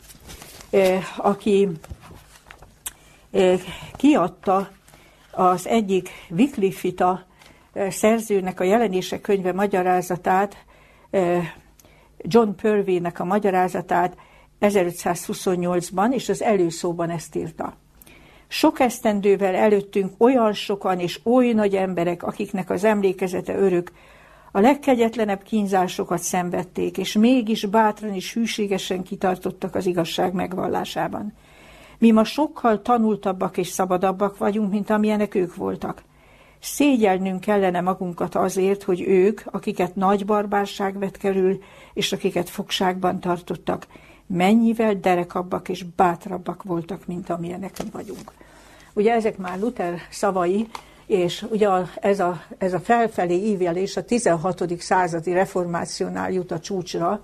[1.16, 1.68] aki
[3.96, 4.70] kiadta
[5.30, 7.24] az egyik Wycliffita
[7.72, 10.56] e, szerzőnek a jelenések könyve magyarázatát,
[12.18, 14.16] John Purvey-nek a magyarázatát
[14.60, 17.76] 1528-ban, és az előszóban ezt írta.
[18.48, 23.92] Sok esztendővel előttünk olyan sokan és oly nagy emberek, akiknek az emlékezete örök,
[24.56, 31.32] a legkegyetlenebb kínzásokat szenvedték, és mégis bátran és hűségesen kitartottak az igazság megvallásában.
[31.98, 36.02] Mi ma sokkal tanultabbak és szabadabbak vagyunk, mint amilyenek ők voltak.
[36.60, 41.58] Szégyelnünk kellene magunkat azért, hogy ők, akiket nagy barbárság vett kerül,
[41.94, 43.86] és akiket fogságban tartottak,
[44.26, 48.32] mennyivel derekabbak és bátrabbak voltak, mint amilyenek mi vagyunk.
[48.92, 50.68] Ugye ezek már Luther szavai,
[51.06, 51.68] és ugye
[52.00, 54.64] ez a, ez a felfelé ívelés a 16.
[54.78, 57.20] századi reformációnál jut a csúcsra,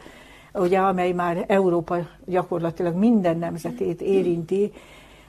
[0.55, 4.73] ugye, amely már Európa gyakorlatilag minden nemzetét érinti.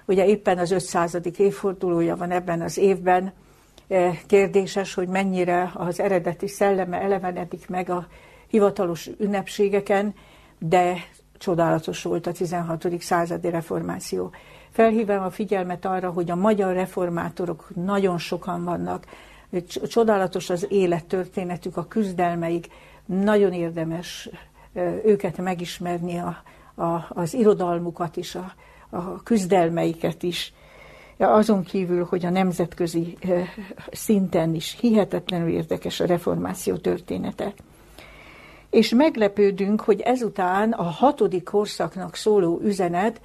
[0.06, 1.18] Ugye éppen az 500.
[1.38, 3.34] évfordulója van ebben az évben,
[3.88, 8.08] e, kérdéses, hogy mennyire az eredeti szelleme elevenedik meg a
[8.48, 10.14] hivatalos ünnepségeken,
[10.60, 10.94] de
[11.38, 13.02] csodálatos volt a 16.
[13.02, 14.32] századi reformáció.
[14.72, 19.06] Felhívom a figyelmet arra, hogy a magyar reformátorok nagyon sokan vannak,
[19.88, 22.68] csodálatos az élettörténetük, a küzdelmeik,
[23.06, 24.30] nagyon érdemes
[25.06, 26.44] őket megismerni, a,
[26.84, 28.54] a, az irodalmukat is, a,
[28.90, 30.54] a küzdelmeiket is.
[31.18, 33.18] Azon kívül, hogy a nemzetközi
[33.92, 37.54] szinten is hihetetlenül érdekes a reformáció története.
[38.70, 43.22] És meglepődünk, hogy ezután a hatodik korszaknak szóló üzenet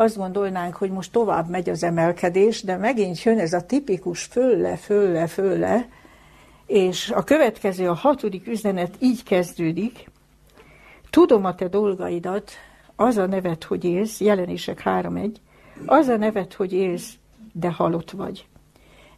[0.00, 4.76] azt gondolnánk, hogy most tovább megy az emelkedés, de megint jön ez a tipikus fölle,
[4.76, 5.88] fölle, fölle,
[6.66, 10.10] és a következő, a hatodik üzenet így kezdődik.
[11.10, 12.50] Tudom a te dolgaidat,
[12.96, 15.34] az a nevet, hogy élsz, jelenések 3.1,
[15.86, 17.14] az a nevet, hogy élsz,
[17.52, 18.46] de halott vagy.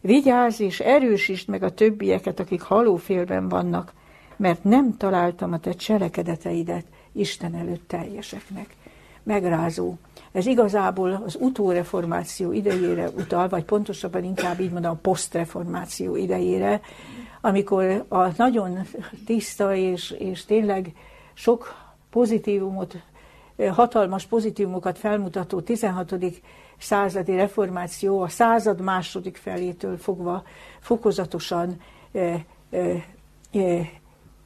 [0.01, 3.93] Vigyázz és erősítsd meg a többieket, akik halófélben vannak,
[4.35, 8.75] mert nem találtam a te cselekedeteidet Isten előtt teljeseknek.
[9.23, 9.95] Megrázó.
[10.33, 16.81] Ez igazából az utóreformáció idejére utal, vagy pontosabban inkább így mondom, a posztreformáció idejére,
[17.41, 18.79] amikor a nagyon
[19.25, 20.93] tiszta és, és tényleg
[21.33, 21.75] sok
[22.09, 22.95] pozitívumot
[23.71, 26.15] hatalmas pozitívumokat felmutató 16.
[26.77, 30.43] századi reformáció a század második felétől fogva
[30.79, 31.81] fokozatosan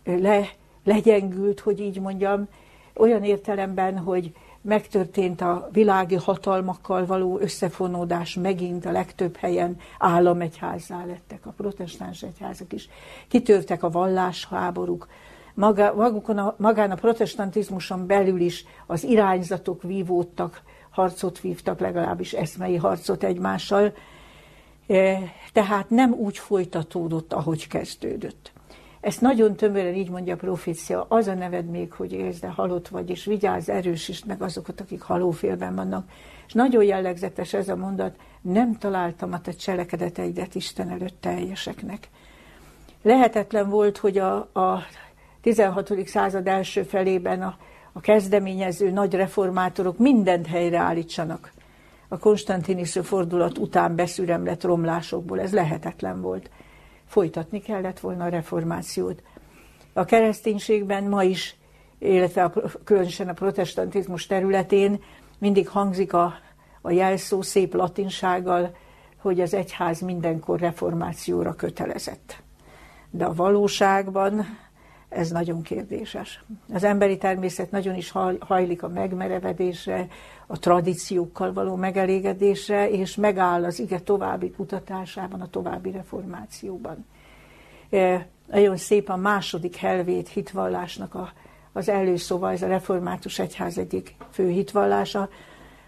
[0.03, 0.49] le,
[0.83, 2.47] legyengült, hogy így mondjam,
[2.95, 4.31] olyan értelemben, hogy
[4.67, 12.73] megtörtént a világi hatalmakkal való összefonódás, megint a legtöbb helyen államegyházzá lettek a protestáns egyházak
[12.73, 12.89] is.
[13.27, 15.07] Kitörtek a vallásháborúk,
[15.53, 22.75] maga, magukon a, magán a protestantizmuson belül is az irányzatok vívódtak, harcot vívtak, legalábbis eszmei
[22.75, 23.93] harcot egymással,
[24.87, 25.19] e,
[25.53, 28.51] tehát nem úgy folytatódott, ahogy kezdődött.
[29.01, 32.87] Ezt nagyon tömören így mondja a profécia, az a neved még, hogy élsz, de halott
[32.87, 36.09] vagy, és vigyázz, erősítsd meg azokat, akik halófélben vannak.
[36.47, 42.09] És nagyon jellegzetes ez a mondat, nem találtam a te cselekedeteidet Isten előtt teljeseknek.
[43.01, 44.83] Lehetetlen volt, hogy a, a
[45.41, 46.07] 16.
[46.07, 47.57] század első felében a,
[47.91, 51.51] a kezdeményező nagy reformátorok mindent helyreállítsanak.
[52.07, 56.49] A konstantiniszi fordulat után beszüremlett romlásokból ez lehetetlen volt
[57.07, 59.23] folytatni kellett volna a reformációt.
[59.93, 61.55] A kereszténységben ma is,
[61.99, 62.53] illetve a,
[62.83, 65.03] különösen a protestantizmus területén
[65.37, 66.33] mindig hangzik a,
[66.81, 68.75] a jelszó szép latinsággal,
[69.17, 72.41] hogy az egyház mindenkor reformációra kötelezett.
[73.09, 74.45] De a valóságban
[75.09, 76.43] ez nagyon kérdéses.
[76.73, 80.07] Az emberi természet nagyon is hajlik a megmerevedésre,
[80.47, 87.05] a tradíciókkal való megelégedésre, és megáll az ige további kutatásában, a további reformációban.
[87.89, 91.31] E, nagyon szép a második helvét hitvallásnak a,
[91.71, 95.29] az előszóval, ez a református egyház egyik fő hitvallása,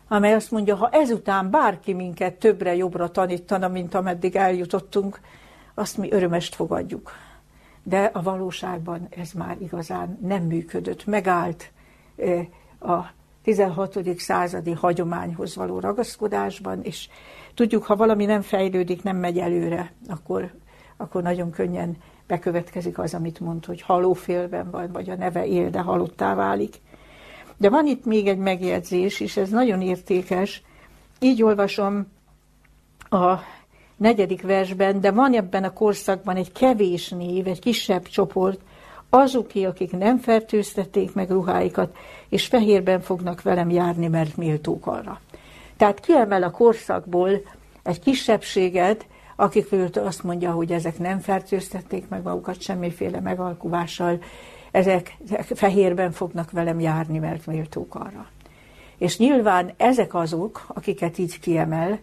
[0.07, 5.19] amely azt mondja, ha ezután bárki minket többre jobbra tanítana, mint ameddig eljutottunk,
[5.73, 7.11] azt mi örömest fogadjuk
[7.89, 11.05] de a valóságban ez már igazán nem működött.
[11.05, 11.71] Megállt
[12.79, 12.99] a
[13.43, 13.99] 16.
[14.17, 17.09] századi hagyományhoz való ragaszkodásban, és
[17.53, 20.51] tudjuk, ha valami nem fejlődik, nem megy előre, akkor,
[20.97, 25.79] akkor nagyon könnyen bekövetkezik az, amit mond, hogy halófélben van, vagy a neve él, de
[25.79, 26.81] halottá válik.
[27.57, 30.63] De van itt még egy megjegyzés, és ez nagyon értékes.
[31.19, 32.07] Így olvasom
[33.09, 33.35] a
[33.99, 38.59] negyedik versben, de van ebben a korszakban egy kevés név, egy kisebb csoport,
[39.09, 41.97] azoké, akik nem fertőztették meg ruháikat,
[42.29, 45.19] és fehérben fognak velem járni, mert méltók arra.
[45.77, 47.29] Tehát kiemel a korszakból
[47.83, 54.19] egy kisebbséget, akik azt mondja, hogy ezek nem fertőztették meg magukat semmiféle megalkuvással,
[54.71, 55.17] ezek
[55.53, 58.27] fehérben fognak velem járni, mert méltók arra.
[58.97, 61.99] És nyilván ezek azok, akiket így kiemel,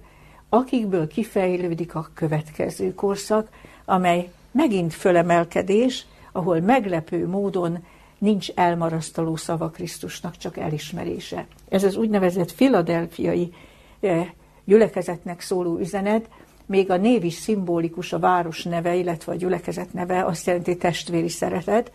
[0.56, 3.48] akikből kifejlődik a következő korszak,
[3.84, 7.84] amely megint fölemelkedés, ahol meglepő módon
[8.18, 11.46] nincs elmarasztaló szava Krisztusnak, csak elismerése.
[11.68, 13.52] Ez az úgynevezett filadelfiai
[14.00, 14.28] eh,
[14.64, 16.28] gyülekezetnek szóló üzenet,
[16.66, 21.28] még a név is szimbolikus, a város neve, illetve a gyülekezet neve, azt jelenti testvéri
[21.28, 21.92] szeretet.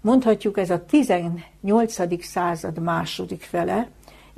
[0.00, 2.24] Mondhatjuk, ez a 18.
[2.24, 3.88] század második fele,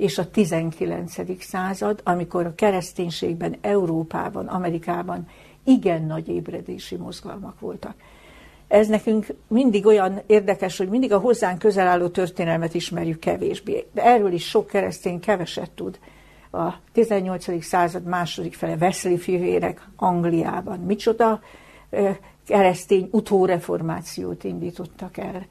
[0.01, 1.15] és a 19.
[1.39, 5.27] század, amikor a kereszténységben, Európában, Amerikában
[5.63, 7.95] igen nagy ébredési mozgalmak voltak.
[8.67, 13.85] Ez nekünk mindig olyan érdekes, hogy mindig a hozzánk közel álló történelmet ismerjük kevésbé.
[13.93, 15.99] De erről is sok keresztény keveset tud.
[16.51, 17.63] A 18.
[17.63, 20.79] század második fele Wesley fivérek Angliában.
[20.79, 21.41] Micsoda
[22.45, 25.45] keresztény utóreformációt indítottak el.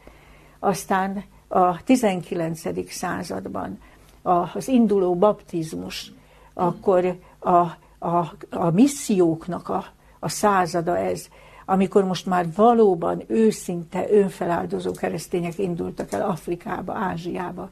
[0.58, 2.90] Aztán a 19.
[2.92, 3.78] században
[4.22, 6.12] az induló baptizmus,
[6.54, 7.56] akkor a,
[7.98, 9.84] a, a misszióknak a,
[10.18, 11.28] a százada ez,
[11.64, 17.68] amikor most már valóban őszinte, önfeláldozó keresztények indultak el Afrikába, Ázsiába,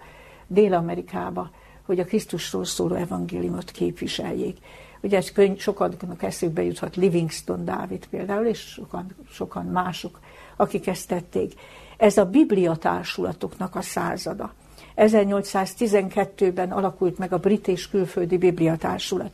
[0.47, 1.51] Dél-Amerikába,
[1.87, 4.59] hogy a Krisztusról szóló evangéliumot képviseljék.
[5.01, 10.21] Ugye ez könyv, sokaknak eszükbe juthat Livingston Dávid például, és sokan, sokan mások,
[10.57, 11.55] akik ezt tették.
[11.97, 14.53] Ez a Biblia társulatoknak a százada.
[14.99, 19.31] 1812-ben alakult meg a Brit és Külföldi Bibliatársulat.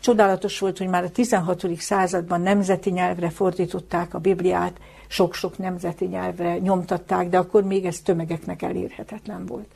[0.00, 1.66] Csodálatos volt, hogy már a 16.
[1.78, 4.76] században nemzeti nyelvre fordították a Bibliát,
[5.06, 9.66] sok-sok nemzeti nyelvre nyomtatták, de akkor még ez tömegeknek elérhetetlen volt.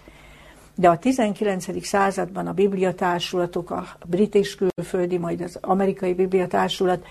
[0.75, 1.87] De a 19.
[1.87, 7.07] században a bibliatársulatok, a brit és külföldi, majd az amerikai bibliatársulat,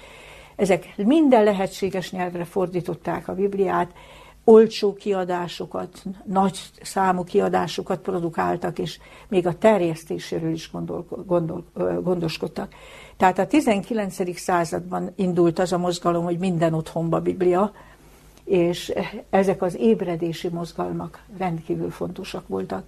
[0.56, 3.92] ezek minden lehetséges nyelvre fordították a Bibliát,
[4.50, 11.64] olcsó kiadásokat, nagy számú kiadásokat produkáltak, és még a terjesztéséről is gondol, gondol,
[12.02, 12.74] gondoskodtak.
[13.18, 14.40] Tehát a 19.
[14.40, 17.72] században indult az a mozgalom, hogy minden otthonba Biblia,
[18.44, 18.94] és
[19.30, 22.84] ezek az ébredési mozgalmak rendkívül fontosak voltak.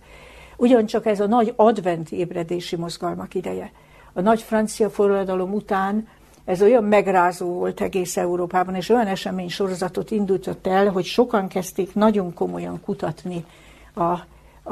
[0.58, 3.72] Ugyancsak ez a nagy adventi ébredési mozgalmak ideje.
[4.14, 6.08] A nagy francia forradalom után
[6.50, 11.94] ez olyan megrázó volt egész Európában, és olyan esemény sorozatot indított el, hogy sokan kezdték
[11.94, 13.46] nagyon komolyan kutatni
[13.94, 14.12] a,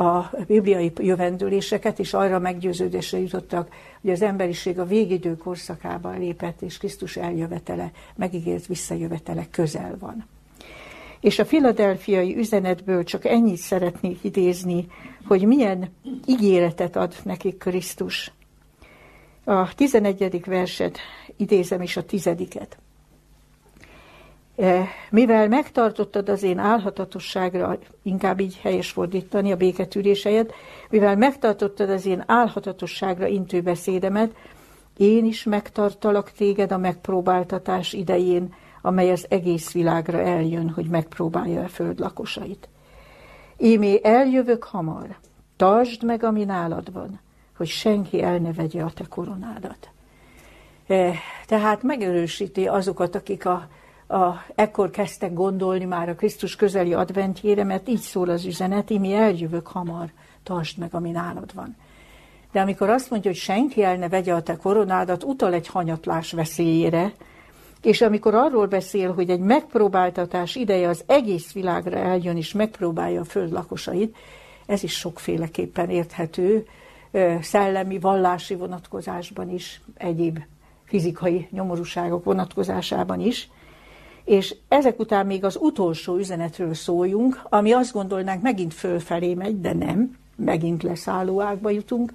[0.02, 3.70] a bibliai jövendőléseket, és arra meggyőződésre jutottak,
[4.02, 10.26] hogy az emberiség a végidő korszakában lépett, és Krisztus eljövetele, megígért visszajövetele közel van.
[11.20, 14.88] És a filadelfiai üzenetből csak ennyit szeretnék idézni,
[15.28, 15.90] hogy milyen
[16.26, 18.32] ígéretet ad nekik Krisztus.
[19.50, 20.42] A 11.
[20.46, 20.98] verset
[21.36, 22.78] idézem is a tizediket.
[24.56, 30.28] E, mivel megtartottad az én álhatatosságra, inkább így helyes fordítani a béketűrés
[30.90, 34.36] mivel megtartottad az én álhatatosságra intő beszédemet,
[34.98, 41.68] én is megtartalak téged a megpróbáltatás idején, amely az egész világra eljön, hogy megpróbálja a
[41.68, 42.70] föld lakosait.
[43.58, 45.18] Émé eljövök hamar,
[45.56, 47.20] tartsd meg, ami nálad van,
[47.58, 49.90] hogy senki el ne vegye a te koronádat.
[50.88, 51.14] E,
[51.46, 53.68] tehát megerősíti azokat, akik a,
[54.08, 59.14] a, ekkor kezdtek gondolni már a Krisztus közeli adventjére, mert így szól az üzenet, mi
[59.14, 60.12] eljövök hamar,
[60.44, 61.76] tartsd meg, ami nálad van.
[62.52, 66.32] De amikor azt mondja, hogy senki el ne vegye a te koronádat, utal egy hanyatlás
[66.32, 67.14] veszélyére,
[67.82, 73.26] és amikor arról beszél, hogy egy megpróbáltatás ideje az egész világra eljön, és megpróbálja a
[73.26, 74.16] föld lakosait,
[74.66, 76.66] ez is sokféleképpen érthető,
[77.42, 80.40] szellemi, vallási vonatkozásban is, egyéb
[80.84, 83.50] fizikai nyomorúságok vonatkozásában is.
[84.24, 89.74] És ezek után még az utolsó üzenetről szóljunk, ami azt gondolnánk megint fölfelé megy, de
[89.74, 92.12] nem, megint leszállóákba jutunk.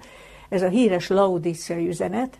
[0.49, 2.37] Ez a híres Laodicea üzenet,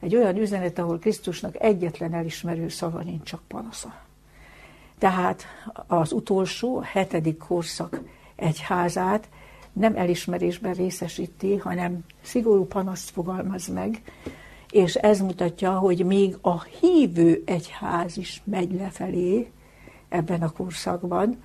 [0.00, 3.94] egy olyan üzenet, ahol Krisztusnak egyetlen elismerő szava nincs, csak panasza.
[4.98, 5.44] Tehát
[5.86, 8.00] az utolsó, a hetedik korszak
[8.36, 9.28] egyházát
[9.72, 14.02] nem elismerésben részesíti, hanem szigorú panaszt fogalmaz meg,
[14.70, 19.50] és ez mutatja, hogy még a hívő egyház is megy lefelé
[20.08, 21.42] ebben a korszakban,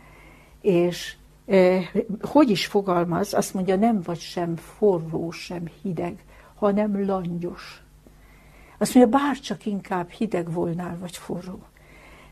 [0.61, 1.15] és
[1.45, 1.87] eh,
[2.21, 6.23] hogy is fogalmaz, azt mondja, nem vagy sem forró, sem hideg,
[6.55, 7.81] hanem langyos.
[8.77, 11.59] Azt mondja, bárcsak inkább hideg volnál, vagy forró.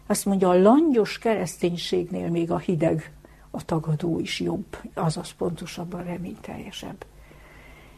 [0.08, 3.15] Azt mondja, a langyos kereszténységnél még a hideg,
[3.56, 7.06] a tagadó is jobb, azaz pontosabban reményteljesebb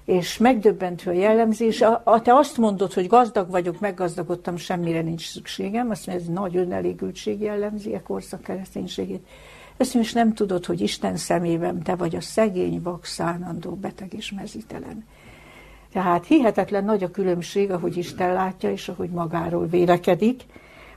[0.07, 1.81] és megdöbbentő a jellemzés.
[1.81, 6.33] A, a, te azt mondod, hogy gazdag vagyok, meggazdagodtam, semmire nincs szükségem, azt mondja, ez
[6.33, 9.27] nagy önelégültség jellemzi a korszak kereszténységét.
[9.77, 14.31] Ezt is nem tudod, hogy Isten szemében te vagy a szegény, vak, szánandó, beteg és
[14.31, 15.05] mezítelen.
[15.91, 20.43] Tehát hihetetlen nagy a különbség, ahogy Isten látja, és ahogy magáról vélekedik,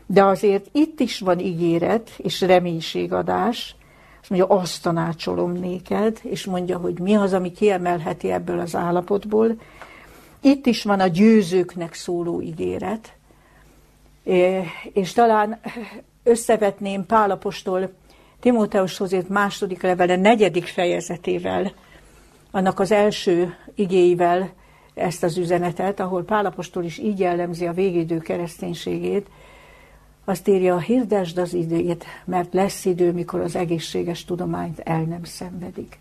[0.06, 3.76] de azért itt is van ígéret és reménységadás,
[4.30, 9.56] mondja, azt tanácsolom néked, és mondja, hogy mi az, ami kiemelheti ebből az állapotból.
[10.40, 13.12] Itt is van a győzőknek szóló ígéret,
[14.92, 15.60] és talán
[16.22, 17.90] összevetném Pálapostól
[18.40, 21.72] Timóteushoz írt második levele negyedik fejezetével,
[22.50, 24.52] annak az első igéivel
[24.94, 29.26] ezt az üzenetet, ahol Pálapostól is így jellemzi a végidő kereszténységét,
[30.30, 35.98] azt írja, hirdesd az időt, mert lesz idő, mikor az egészséges tudományt el nem szenvedik.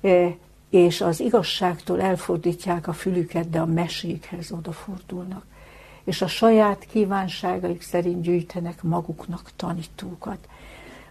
[0.00, 0.36] E,
[0.70, 5.44] és az igazságtól elfordítják a fülüket, de a mesékhez odafordulnak.
[6.04, 10.48] És a saját kívánságaik szerint gyűjtenek maguknak tanítókat.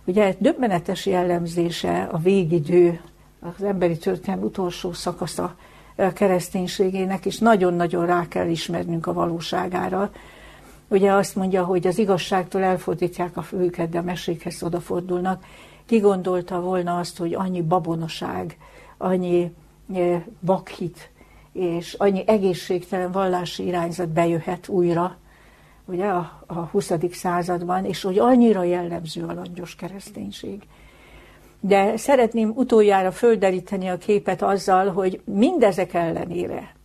[0.05, 3.01] Ugye döbbenetes jellemzése a végidő,
[3.39, 5.55] az emberi történelem utolsó szakasza
[6.13, 10.11] kereszténységének, és nagyon-nagyon rá kell ismernünk a valóságára,
[10.87, 15.43] Ugye azt mondja, hogy az igazságtól elfordítják a főket, de a mesékhez odafordulnak.
[15.85, 18.57] Ki gondolta volna azt, hogy annyi babonaság,
[18.97, 19.53] annyi
[19.93, 21.09] e, vakhit,
[21.53, 25.17] és annyi egészségtelen vallási irányzat bejöhet újra,
[25.85, 26.91] ugye a, a 20.
[27.11, 30.61] században, és hogy annyira jellemző a langyos kereszténység.
[31.59, 36.75] De szeretném utoljára földeríteni a képet azzal, hogy mindezek ellenére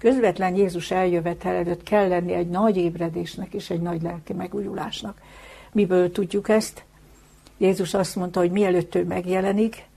[0.00, 5.20] közvetlen Jézus eljövetel előtt kell lenni egy nagy ébredésnek és egy nagy lelki megújulásnak.
[5.72, 6.84] Miből tudjuk ezt?
[7.58, 9.88] Jézus azt mondta, hogy mielőtt ő megjelenik,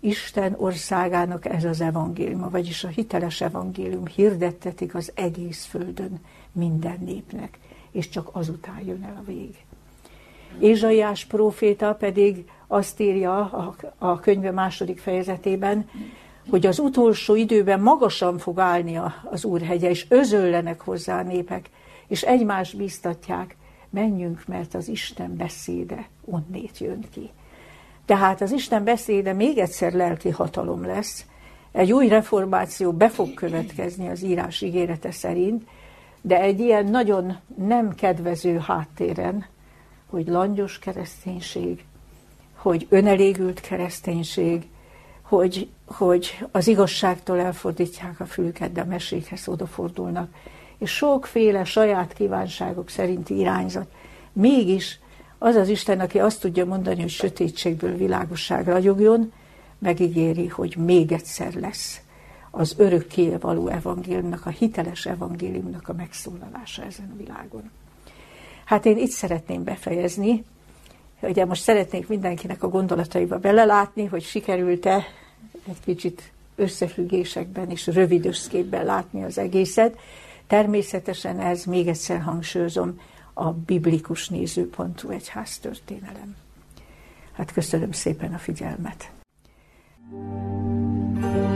[0.00, 6.20] Isten országának ez az evangéliuma, vagyis a hiteles evangélium hirdettetik az egész földön
[6.52, 7.58] minden népnek,
[7.90, 9.56] és csak azután jön el a vég.
[10.60, 15.88] Ézsaiás próféta pedig azt írja a, a könyve második fejezetében,
[16.50, 21.70] hogy az utolsó időben magasan fog állni az Úrhegye, és özöllenek hozzá a népek,
[22.06, 23.56] és egymást bíztatják,
[23.90, 27.30] menjünk, mert az Isten beszéde onnét jön ki.
[28.04, 31.26] Tehát az Isten beszéde még egyszer lelki hatalom lesz,
[31.76, 35.62] Egy új reformáció be fog következni az írás ígérete szerint,
[36.20, 39.46] de egy ilyen nagyon nem kedvező háttéren,
[40.06, 41.84] hogy langyos kereszténység,
[42.54, 44.66] hogy önelégült kereszténység,
[45.28, 50.30] hogy, hogy az igazságtól elfordítják a fülüket, de a mesékhez odafordulnak,
[50.78, 53.86] és sokféle saját kívánságok szerinti irányzat.
[54.32, 54.98] Mégis
[55.38, 59.32] az az Isten, aki azt tudja mondani, hogy sötétségből világosság ragyogjon,
[59.78, 62.00] megígéri, hogy még egyszer lesz
[62.50, 67.70] az örökké való evangéliumnak, a hiteles evangéliumnak a megszólalása ezen a világon.
[68.64, 70.44] Hát én itt szeretném befejezni,
[71.20, 75.06] ugye most szeretnék mindenkinek a gondolataiba belelátni, hogy sikerült-e
[75.68, 79.98] egy kicsit összefüggésekben és rövid összképben látni az egészet.
[80.46, 83.00] Természetesen ez, még egyszer hangsúlyozom,
[83.34, 86.36] a biblikus nézőpontú egyház történelem.
[87.32, 89.10] Hát köszönöm szépen a figyelmet.
[91.20, 91.55] thank you